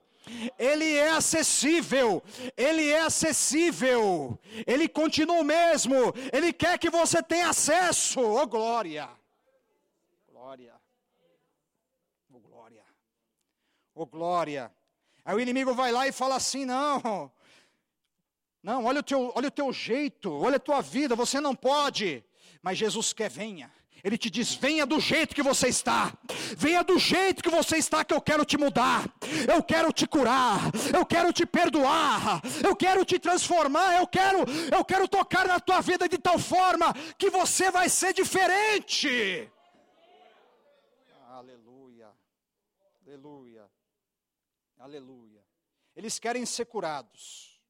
Ele 0.58 0.96
é 0.96 1.10
acessível, 1.10 2.24
Ele 2.56 2.90
é 2.90 3.02
acessível, 3.02 4.40
Ele 4.66 4.88
continua 4.88 5.40
o 5.42 5.44
mesmo, 5.44 6.14
Ele 6.32 6.54
quer 6.54 6.78
que 6.78 6.90
você 6.90 7.22
tenha 7.22 7.50
acesso, 7.50 8.20
oh 8.20 8.48
glória, 8.48 9.10
glória, 10.28 10.74
oh 12.34 12.40
glória, 12.40 12.84
oh 13.94 14.06
glória. 14.06 14.72
Aí 15.24 15.36
o 15.36 15.40
inimigo 15.40 15.74
vai 15.74 15.92
lá 15.92 16.08
e 16.08 16.12
fala 16.12 16.36
assim: 16.36 16.66
não, 16.66 17.32
Não, 18.64 18.86
olha 18.86 19.00
o 19.00 19.04
teu, 19.04 19.32
olha 19.36 19.48
o 19.48 19.52
teu 19.52 19.74
jeito, 19.74 20.32
olha 20.32 20.58
a 20.58 20.60
tua 20.60 20.82
vida, 20.82 21.16
você 21.16 21.40
não 21.40 21.56
pode. 21.56 22.24
Mas 22.62 22.78
Jesus 22.78 23.12
quer, 23.12 23.30
venha. 23.30 23.72
Ele 24.04 24.18
te 24.18 24.30
diz: 24.30 24.56
venha 24.56 24.86
do 24.86 25.00
jeito 25.00 25.36
que 25.36 25.44
você 25.44 25.68
está, 25.68 26.14
venha 26.58 26.84
do 26.84 26.98
jeito 26.98 27.44
que 27.44 27.50
você 27.50 27.78
está, 27.78 28.04
que 28.04 28.14
eu 28.14 28.22
quero 28.22 28.44
te 28.44 28.58
mudar, 28.58 29.06
eu 29.48 29.62
quero 29.64 29.94
te 29.94 30.08
curar, 30.08 30.60
eu 30.94 31.06
quero 31.06 31.32
te 31.32 31.46
perdoar, 31.46 32.42
eu 32.64 32.76
quero 32.76 33.06
te 33.06 33.20
transformar, 33.20 34.00
eu 34.00 34.08
quero, 34.08 34.40
eu 34.76 34.84
quero 34.84 35.08
tocar 35.08 35.48
na 35.48 35.60
tua 35.60 35.82
vida 35.82 36.10
de 36.10 36.18
tal 36.18 36.40
forma 36.40 36.94
que 37.18 37.30
você 37.30 37.70
vai 37.70 37.90
ser 37.90 38.14
diferente. 38.14 39.50
Aleluia, 41.30 42.10
aleluia, 43.06 43.70
aleluia. 44.80 45.46
Eles 45.96 46.18
querem 46.18 46.46
ser 46.46 46.66
curados. 46.66 47.62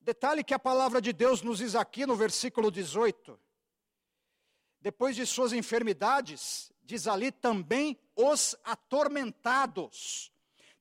Detalhe 0.00 0.44
que 0.44 0.52
a 0.52 0.58
palavra 0.58 1.00
de 1.00 1.12
Deus 1.14 1.40
nos 1.40 1.58
diz 1.58 1.74
aqui 1.74 2.04
no 2.06 2.14
versículo 2.14 2.70
18 2.70 3.43
depois 4.84 5.16
de 5.16 5.24
suas 5.24 5.54
enfermidades, 5.54 6.70
diz 6.82 7.06
ali 7.06 7.32
também 7.32 7.98
os 8.14 8.54
atormentados, 8.62 10.30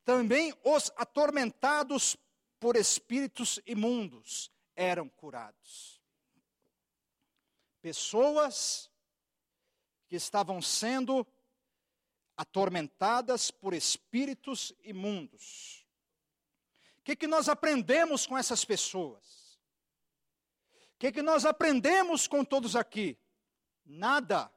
também 0.04 0.54
os 0.62 0.92
atormentados 0.98 2.18
por 2.60 2.76
espíritos 2.76 3.62
imundos 3.66 4.52
eram 4.76 5.08
curados. 5.08 6.02
Pessoas 7.82 8.92
que 10.10 10.18
estavam 10.18 10.62
sendo 10.62 11.26
atormentadas 12.36 13.52
por 13.52 13.74
espíritos 13.74 14.74
imundos. 14.84 15.88
O 17.00 17.04
que, 17.04 17.16
que 17.16 17.28
nós 17.28 17.48
aprendemos 17.48 18.28
com 18.28 18.38
essas 18.38 18.66
pessoas? 18.66 19.58
O 20.96 21.00
que, 21.00 21.10
que 21.10 21.22
nós 21.22 21.46
aprendemos 21.46 22.28
com 22.28 22.44
todos 22.44 22.76
aqui? 22.76 23.18
Nada, 23.86 24.52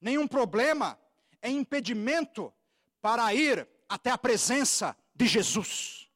nenhum 0.00 0.26
problema 0.26 0.98
é 1.40 1.50
impedimento 1.50 2.52
para 3.00 3.32
ir 3.34 3.66
até 3.88 4.10
a 4.10 4.18
presença 4.18 4.96
de 5.14 5.26
Jesus. 5.26 6.09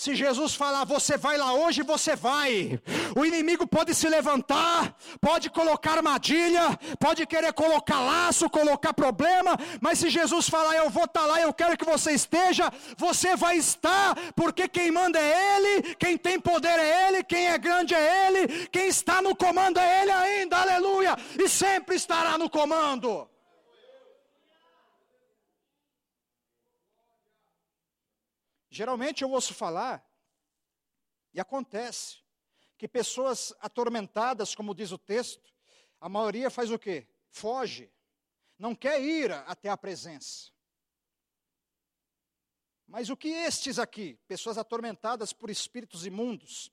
Se 0.00 0.14
Jesus 0.14 0.54
falar, 0.54 0.86
você 0.86 1.18
vai 1.18 1.36
lá 1.36 1.52
hoje, 1.52 1.82
você 1.82 2.16
vai. 2.16 2.80
O 3.14 3.22
inimigo 3.22 3.66
pode 3.66 3.94
se 3.94 4.08
levantar, 4.08 4.96
pode 5.20 5.50
colocar 5.50 5.98
armadilha, 5.98 6.74
pode 6.98 7.26
querer 7.26 7.52
colocar 7.52 8.00
laço, 8.00 8.48
colocar 8.48 8.94
problema, 8.94 9.58
mas 9.78 9.98
se 9.98 10.08
Jesus 10.08 10.48
falar, 10.48 10.74
eu 10.76 10.88
vou 10.88 11.04
estar 11.04 11.20
tá 11.20 11.26
lá, 11.26 11.42
eu 11.42 11.52
quero 11.52 11.76
que 11.76 11.84
você 11.84 12.12
esteja, 12.12 12.72
você 12.96 13.36
vai 13.36 13.58
estar, 13.58 14.16
porque 14.34 14.66
quem 14.68 14.90
manda 14.90 15.18
é 15.20 15.56
Ele, 15.56 15.94
quem 15.96 16.16
tem 16.16 16.40
poder 16.40 16.78
é 16.78 17.08
Ele, 17.08 17.22
quem 17.22 17.48
é 17.48 17.58
grande 17.58 17.94
é 17.94 18.26
Ele, 18.26 18.68
quem 18.68 18.88
está 18.88 19.20
no 19.20 19.36
comando 19.36 19.78
é 19.78 20.02
Ele 20.02 20.12
ainda, 20.12 20.56
aleluia, 20.56 21.14
e 21.38 21.46
sempre 21.46 21.96
estará 21.96 22.38
no 22.38 22.48
comando. 22.48 23.28
Geralmente 28.80 29.22
eu 29.22 29.30
ouço 29.30 29.52
falar, 29.52 30.02
e 31.34 31.38
acontece, 31.38 32.16
que 32.78 32.88
pessoas 32.88 33.52
atormentadas, 33.60 34.54
como 34.54 34.74
diz 34.74 34.90
o 34.90 34.96
texto, 34.96 35.52
a 36.00 36.08
maioria 36.08 36.48
faz 36.48 36.70
o 36.70 36.78
quê? 36.78 37.06
Foge, 37.28 37.92
não 38.58 38.74
quer 38.74 38.98
ir 39.02 39.32
até 39.32 39.68
a 39.68 39.76
presença. 39.76 40.50
Mas 42.88 43.10
o 43.10 43.18
que 43.18 43.28
estes 43.28 43.78
aqui, 43.78 44.18
pessoas 44.26 44.56
atormentadas 44.56 45.30
por 45.30 45.50
espíritos 45.50 46.06
imundos, 46.06 46.72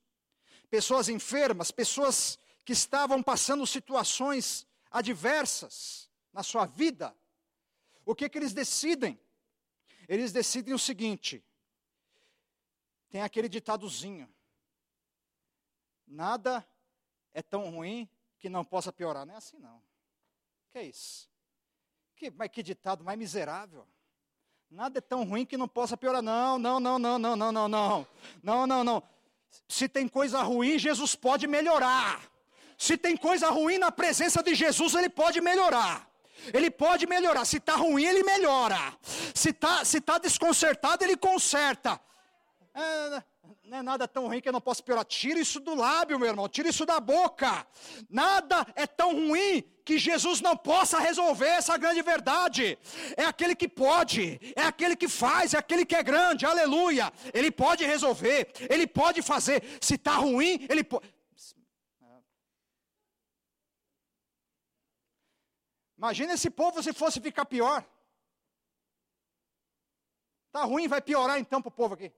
pessoas 0.70 1.10
enfermas, 1.10 1.72
pessoas 1.72 2.40
que 2.64 2.72
estavam 2.72 3.22
passando 3.22 3.68
situações 3.68 4.66
adversas 4.90 6.10
na 6.32 6.42
sua 6.42 6.66
vida, 6.66 7.14
o 8.06 8.16
que, 8.16 8.30
que 8.30 8.38
eles 8.38 8.54
decidem? 8.54 9.20
Eles 10.08 10.32
decidem 10.32 10.74
o 10.74 10.80
seguinte: 10.80 11.44
tem 13.10 13.22
aquele 13.22 13.50
ditadozinho: 13.50 14.30
nada 16.06 16.68
é 17.34 17.42
tão 17.42 17.70
ruim 17.70 18.10
que 18.40 18.50
não 18.50 18.64
possa 18.64 18.92
piorar. 18.92 19.26
Não 19.26 19.34
é 19.34 19.38
assim, 19.38 19.60
não. 19.60 19.82
Que 20.72 20.80
é 20.80 20.84
isso? 20.84 21.30
Que, 22.16 22.32
mas 22.32 22.50
que 22.50 22.64
ditado 22.64 23.04
mais 23.04 23.18
miserável. 23.18 23.88
Nada 24.70 24.98
é 24.98 25.02
tão 25.02 25.24
ruim 25.24 25.46
que 25.46 25.56
não 25.56 25.68
possa 25.68 25.96
piorar. 25.96 26.22
Não, 26.22 26.60
não, 26.60 26.80
não, 26.80 27.00
não, 27.00 27.18
não, 27.18 27.36
não, 27.36 27.52
não, 27.52 27.68
não. 27.68 28.08
Não, 28.44 28.68
não, 28.68 28.84
não. 28.84 29.04
Se 29.68 29.88
tem 29.88 30.08
coisa 30.08 30.42
ruim, 30.42 30.78
Jesus 30.78 31.16
pode 31.16 31.48
melhorar. 31.48 32.22
Se 32.78 32.98
tem 32.98 33.16
coisa 33.16 33.50
ruim 33.50 33.78
na 33.78 33.92
presença 33.92 34.44
de 34.44 34.54
Jesus, 34.54 34.94
ele 34.94 35.10
pode 35.10 35.42
melhorar. 35.42 36.08
Ele 36.54 36.70
pode 36.70 37.08
melhorar. 37.08 37.46
Se 37.46 37.58
está 37.58 37.76
ruim, 37.76 38.06
ele 38.06 38.24
melhora. 38.24 38.78
Se 39.34 39.50
está 39.50 39.84
se 39.84 40.02
tá 40.02 40.18
desconcertado, 40.18 41.04
ele 41.04 41.18
conserta. 41.18 42.00
É, 42.80 43.24
não 43.64 43.78
é 43.80 43.82
nada 43.82 44.08
tão 44.08 44.28
ruim 44.28 44.40
que 44.40 44.48
eu 44.48 44.54
não 44.54 44.62
posso 44.62 44.84
piorar. 44.84 45.04
Tira 45.04 45.40
isso 45.40 45.60
do 45.60 45.74
lábio, 45.74 46.20
meu 46.20 46.30
irmão. 46.30 46.48
Tira 46.48 46.70
isso 46.70 46.86
da 46.86 47.00
boca. 47.00 47.66
Nada 48.08 48.68
é 48.76 48.86
tão 48.86 49.14
ruim 49.14 49.64
que 49.84 49.98
Jesus 49.98 50.42
não 50.42 50.56
possa 50.56 51.00
resolver 51.00 51.48
essa 51.48 51.76
grande 51.76 52.04
verdade. 52.04 52.78
É 53.16 53.24
aquele 53.24 53.56
que 53.56 53.68
pode, 53.68 54.40
é 54.56 54.62
aquele 54.62 54.96
que 54.96 55.08
faz, 55.08 55.56
é 55.56 55.58
aquele 55.58 55.88
que 55.88 55.96
é 55.96 56.04
grande. 56.04 56.46
Aleluia. 56.46 57.12
Ele 57.34 57.50
pode 57.50 57.84
resolver, 57.84 58.54
ele 58.70 58.86
pode 58.86 59.24
fazer. 59.24 59.64
Se 59.82 59.96
está 59.96 60.14
ruim, 60.18 60.68
ele 60.70 60.84
pode. 60.84 61.12
Imagina 65.98 66.34
esse 66.34 66.52
povo 66.52 66.84
se 66.84 66.94
fosse 66.94 67.20
ficar 67.20 67.46
pior. 67.46 67.84
Está 70.46 70.64
ruim, 70.64 70.88
vai 70.88 71.02
piorar 71.02 71.40
então 71.40 71.60
para 71.60 71.70
o 71.70 71.72
povo 71.72 71.96
aqui. 71.96 72.14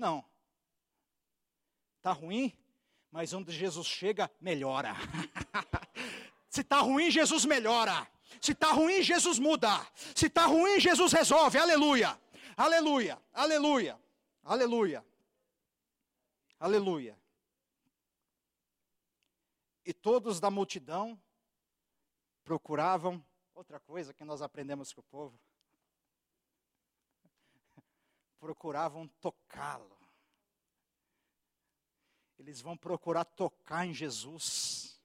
Não. 0.00 0.24
Está 1.98 2.12
ruim, 2.12 2.56
mas 3.12 3.34
onde 3.34 3.52
Jesus 3.52 3.86
chega, 3.86 4.30
melhora. 4.40 4.94
Se 6.48 6.62
está 6.62 6.80
ruim, 6.80 7.10
Jesus 7.10 7.44
melhora. 7.44 8.10
Se 8.40 8.52
está 8.52 8.72
ruim, 8.72 9.02
Jesus 9.02 9.38
muda. 9.38 9.68
Se 10.14 10.28
está 10.28 10.46
ruim, 10.46 10.80
Jesus 10.80 11.12
resolve. 11.12 11.58
Aleluia. 11.58 12.18
Aleluia. 12.56 13.20
Aleluia. 13.34 14.00
Aleluia. 14.42 15.04
Aleluia. 16.58 17.20
E 19.84 19.92
todos 19.92 20.40
da 20.40 20.50
multidão 20.50 21.20
procuravam 22.42 23.22
outra 23.54 23.78
coisa 23.78 24.14
que 24.14 24.24
nós 24.24 24.40
aprendemos 24.40 24.94
com 24.94 25.02
o 25.02 25.04
povo 25.04 25.38
procuravam 28.40 29.06
tocá-lo. 29.20 30.00
Eles 32.38 32.60
vão 32.62 32.76
procurar 32.76 33.24
tocar 33.24 33.86
em 33.86 33.92
Jesus. 33.92 34.98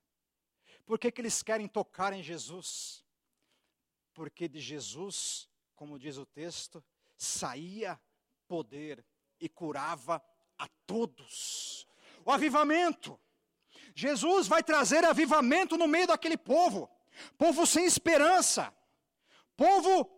Por 0.85 0.97
que, 0.97 1.11
que 1.11 1.19
eles 1.19 1.43
querem 1.43 1.67
tocar 1.67 2.13
em 2.13 2.23
Jesus? 2.23 3.03
Porque 4.13 4.47
de 4.47 4.61
Jesus, 4.61 5.49
como 5.75 5.99
diz 5.99 6.15
o 6.17 6.25
texto, 6.25 6.81
saía 7.17 7.99
poder 8.47 9.05
e 9.37 9.49
curava 9.49 10.23
a 10.57 10.67
todos. 10.87 11.85
O 12.23 12.31
avivamento. 12.31 13.19
Jesus 13.93 14.47
vai 14.47 14.63
trazer 14.63 15.03
avivamento 15.03 15.77
no 15.77 15.87
meio 15.87 16.07
daquele 16.07 16.37
povo. 16.37 16.89
Povo 17.37 17.65
sem 17.65 17.85
esperança. 17.85 18.73
Povo 19.57 20.09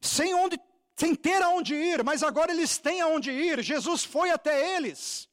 sem 0.00 0.34
onde 0.34 0.58
sem 0.96 1.14
ter 1.14 1.42
aonde 1.42 1.74
ir, 1.74 2.04
mas 2.04 2.22
agora 2.22 2.52
eles 2.52 2.78
têm 2.78 3.00
aonde 3.00 3.30
ir. 3.30 3.62
Jesus 3.62 4.04
foi 4.04 4.30
até 4.30 4.76
eles. 4.76 5.28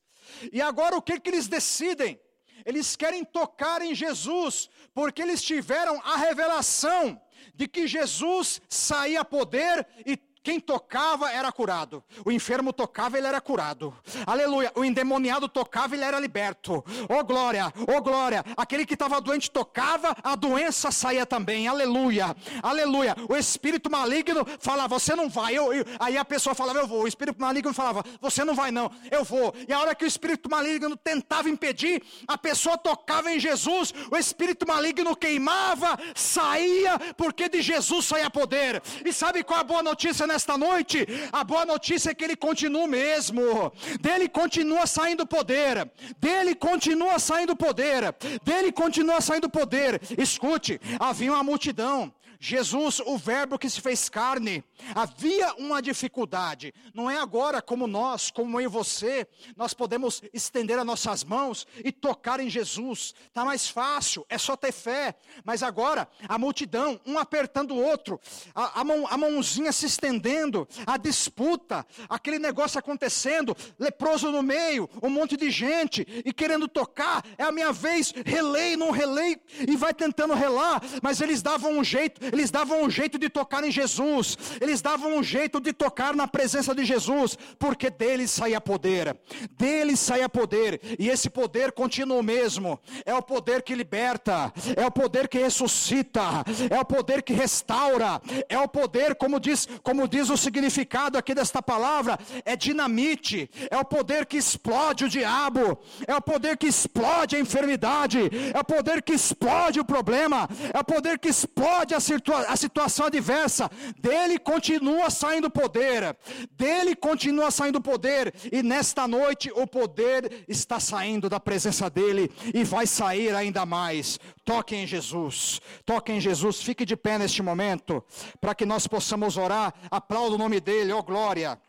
E 0.51 0.61
agora 0.61 0.95
o 0.95 1.01
que, 1.01 1.19
que 1.19 1.29
eles 1.29 1.47
decidem? 1.47 2.19
Eles 2.65 2.95
querem 2.95 3.23
tocar 3.23 3.81
em 3.81 3.93
Jesus, 3.93 4.69
porque 4.93 5.21
eles 5.21 5.41
tiveram 5.43 5.99
a 6.03 6.17
revelação 6.17 7.19
de 7.53 7.67
que 7.67 7.87
Jesus 7.87 8.61
saía 8.69 9.25
poder 9.25 9.87
e 10.05 10.17
quem 10.43 10.59
tocava 10.59 11.31
era 11.31 11.51
curado. 11.51 12.03
O 12.25 12.31
enfermo 12.31 12.73
tocava, 12.73 13.17
ele 13.17 13.27
era 13.27 13.39
curado. 13.39 13.95
Aleluia. 14.25 14.71
O 14.75 14.83
endemoniado 14.83 15.47
tocava, 15.47 15.95
ele 15.95 16.03
era 16.03 16.19
liberto. 16.19 16.83
Oh 17.07 17.23
glória, 17.23 17.71
oh 17.87 18.01
glória. 18.01 18.43
Aquele 18.57 18.85
que 18.85 18.95
estava 18.95 19.21
doente 19.21 19.51
tocava, 19.51 20.15
a 20.23 20.35
doença 20.35 20.91
saía 20.91 21.25
também. 21.25 21.67
Aleluia, 21.67 22.35
aleluia. 22.63 23.15
O 23.29 23.35
espírito 23.35 23.91
maligno 23.91 24.45
falava, 24.59 24.99
você 24.99 25.15
não 25.15 25.29
vai. 25.29 25.55
Eu, 25.55 25.71
eu. 25.73 25.85
Aí 25.99 26.17
a 26.17 26.25
pessoa 26.25 26.55
falava, 26.55 26.79
eu 26.79 26.87
vou. 26.87 27.03
O 27.03 27.07
espírito 27.07 27.39
maligno 27.39 27.73
falava, 27.73 28.03
você 28.19 28.43
não 28.43 28.55
vai 28.55 28.71
não, 28.71 28.91
eu 29.11 29.23
vou. 29.23 29.53
E 29.67 29.71
a 29.71 29.79
hora 29.79 29.93
que 29.93 30.05
o 30.05 30.07
espírito 30.07 30.49
maligno 30.49 30.95
tentava 30.97 31.49
impedir, 31.49 32.01
a 32.27 32.37
pessoa 32.37 32.77
tocava 32.77 33.31
em 33.31 33.39
Jesus, 33.39 33.93
o 34.09 34.17
espírito 34.17 34.67
maligno 34.67 35.15
queimava, 35.15 35.99
saía, 36.15 36.97
porque 37.15 37.47
de 37.47 37.61
Jesus 37.61 38.05
saía 38.05 38.29
poder. 38.29 38.81
E 39.05 39.13
sabe 39.13 39.43
qual 39.43 39.59
é 39.59 39.61
a 39.61 39.65
boa 39.65 39.83
notícia 39.83 40.25
nesta 40.31 40.57
noite, 40.57 41.05
a 41.31 41.43
boa 41.43 41.65
notícia 41.65 42.11
é 42.11 42.13
que 42.13 42.23
ele 42.23 42.35
continua 42.35 42.87
mesmo. 42.87 43.71
Dele 43.99 44.29
continua 44.29 44.87
saindo 44.87 45.25
poder. 45.25 45.89
Dele 46.17 46.55
continua 46.55 47.19
saindo 47.19 47.55
poder. 47.55 48.15
Dele 48.43 48.71
continua 48.71 49.19
saindo 49.19 49.49
poder. 49.49 50.01
Escute, 50.17 50.79
havia 50.99 51.31
uma 51.33 51.43
multidão. 51.43 52.13
Jesus, 52.43 52.99
o 53.05 53.19
Verbo 53.19 53.59
que 53.59 53.69
se 53.69 53.79
fez 53.79 54.09
carne, 54.09 54.63
havia 54.95 55.53
uma 55.55 55.81
dificuldade. 55.81 56.73
Não 56.93 57.09
é 57.09 57.17
agora 57.17 57.61
como 57.61 57.87
nós, 57.87 58.31
como 58.31 58.59
eu 58.59 58.65
e 58.65 58.67
você, 58.67 59.27
nós 59.55 59.73
podemos 59.73 60.21
estender 60.33 60.77
as 60.77 60.85
nossas 60.85 61.23
mãos 61.23 61.67
e 61.83 61.91
tocar 61.91 62.39
em 62.39 62.49
Jesus. 62.49 63.13
Está 63.27 63.43
mais 63.45 63.67
fácil, 63.67 64.25
é 64.29 64.37
só 64.37 64.55
ter 64.55 64.71
fé. 64.71 65.15
Mas 65.43 65.63
agora, 65.63 66.07
a 66.27 66.37
multidão, 66.37 66.99
um 67.05 67.17
apertando 67.17 67.71
o 67.71 67.83
outro, 67.83 68.19
a, 68.53 68.81
a, 68.81 68.83
mão, 68.83 69.05
a 69.07 69.17
mãozinha 69.17 69.71
se 69.71 69.85
estendendo, 69.85 70.67
a 70.85 70.97
disputa, 70.97 71.85
aquele 72.07 72.39
negócio 72.39 72.79
acontecendo, 72.79 73.55
leproso 73.77 74.31
no 74.31 74.41
meio, 74.41 74.89
um 75.01 75.09
monte 75.09 75.35
de 75.35 75.49
gente, 75.49 76.05
e 76.25 76.31
querendo 76.31 76.67
tocar, 76.67 77.23
é 77.37 77.43
a 77.43 77.51
minha 77.51 77.71
vez, 77.71 78.13
relei, 78.25 78.77
não 78.77 78.91
relei, 78.91 79.39
e 79.67 79.75
vai 79.75 79.93
tentando 79.93 80.33
relar, 80.33 80.81
mas 81.01 81.19
eles 81.21 81.41
davam 81.41 81.77
um 81.77 81.83
jeito, 81.83 82.23
eles 82.23 82.51
davam 82.51 82.83
um 82.83 82.89
jeito 82.89 83.17
de 83.17 83.29
tocar 83.29 83.63
em 83.63 83.71
Jesus, 83.71 84.37
eles 84.59 84.70
davam 84.79 85.17
um 85.17 85.23
jeito 85.23 85.59
de 85.59 85.73
tocar 85.73 86.15
na 86.15 86.27
presença 86.27 86.75
de 86.75 86.85
Jesus, 86.85 87.35
porque 87.57 87.89
deles 87.89 88.29
saía 88.29 88.61
poder, 88.61 89.17
deles 89.57 89.99
saía 89.99 90.29
poder, 90.29 90.79
e 90.99 91.09
esse 91.09 91.31
poder 91.31 91.71
continua 91.71 92.19
o 92.19 92.23
mesmo, 92.23 92.79
é 93.03 93.13
o 93.15 93.23
poder 93.23 93.63
que 93.63 93.73
liberta, 93.73 94.53
é 94.77 94.85
o 94.85 94.91
poder 94.91 95.27
que 95.27 95.39
ressuscita, 95.39 96.21
é 96.69 96.79
o 96.79 96.85
poder 96.85 97.23
que 97.23 97.33
restaura, 97.33 98.21
é 98.47 98.59
o 98.59 98.67
poder, 98.67 99.15
como 99.15 99.39
diz, 99.39 99.67
como 99.81 100.07
diz 100.07 100.29
o 100.29 100.37
significado 100.37 101.17
aqui 101.17 101.33
desta 101.33 101.61
palavra, 101.61 102.19
é 102.45 102.55
dinamite, 102.55 103.49
é 103.71 103.77
o 103.77 103.85
poder 103.85 104.27
que 104.27 104.37
explode 104.37 105.05
o 105.05 105.09
diabo, 105.09 105.79
é 106.07 106.15
o 106.15 106.21
poder 106.21 106.55
que 106.57 106.67
explode 106.67 107.35
a 107.35 107.39
enfermidade, 107.39 108.19
é 108.53 108.59
o 108.59 108.63
poder 108.63 109.01
que 109.01 109.13
explode 109.13 109.79
o 109.79 109.85
problema, 109.85 110.47
é 110.71 110.79
o 110.79 110.83
poder 110.83 111.17
que 111.17 111.27
explode 111.27 111.95
a 111.95 111.99
circunstância 111.99 112.21
a 112.21 112.55
situação 112.55 113.05
adversa, 113.07 113.69
dele 113.99 114.37
continua 114.37 114.60
saindo 115.09 115.49
poder, 115.49 116.17
dele 116.51 116.95
continua 116.95 117.51
saindo 117.51 117.81
poder, 117.81 118.33
e 118.51 118.61
nesta 118.61 119.07
noite 119.07 119.51
o 119.55 119.65
poder 119.67 120.43
está 120.47 120.79
saindo 120.79 121.29
da 121.29 121.39
presença 121.39 121.89
dele 121.89 122.31
e 122.53 122.63
vai 122.63 122.85
sair 122.87 123.35
ainda 123.35 123.65
mais. 123.65 124.19
Toque 124.43 124.75
em 124.75 124.87
Jesus, 124.87 125.61
toque 125.85 126.11
em 126.11 126.19
Jesus, 126.19 126.61
fique 126.61 126.85
de 126.85 126.95
pé 126.95 127.17
neste 127.17 127.41
momento, 127.41 128.03
para 128.39 128.55
que 128.55 128.65
nós 128.65 128.87
possamos 128.87 129.37
orar, 129.37 129.73
aplauda 129.89 130.35
o 130.35 130.37
nome 130.37 130.59
dele, 130.59 130.91
oh 130.93 131.03
glória, 131.03 131.59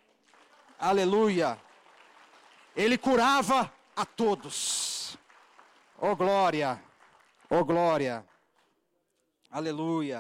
aleluia. 0.78 1.58
Ele 2.74 2.96
curava 2.96 3.70
a 3.94 4.04
todos, 4.04 5.18
oh 5.98 6.16
glória, 6.16 6.82
oh 7.50 7.64
glória, 7.64 8.24
aleluia. 9.50 10.10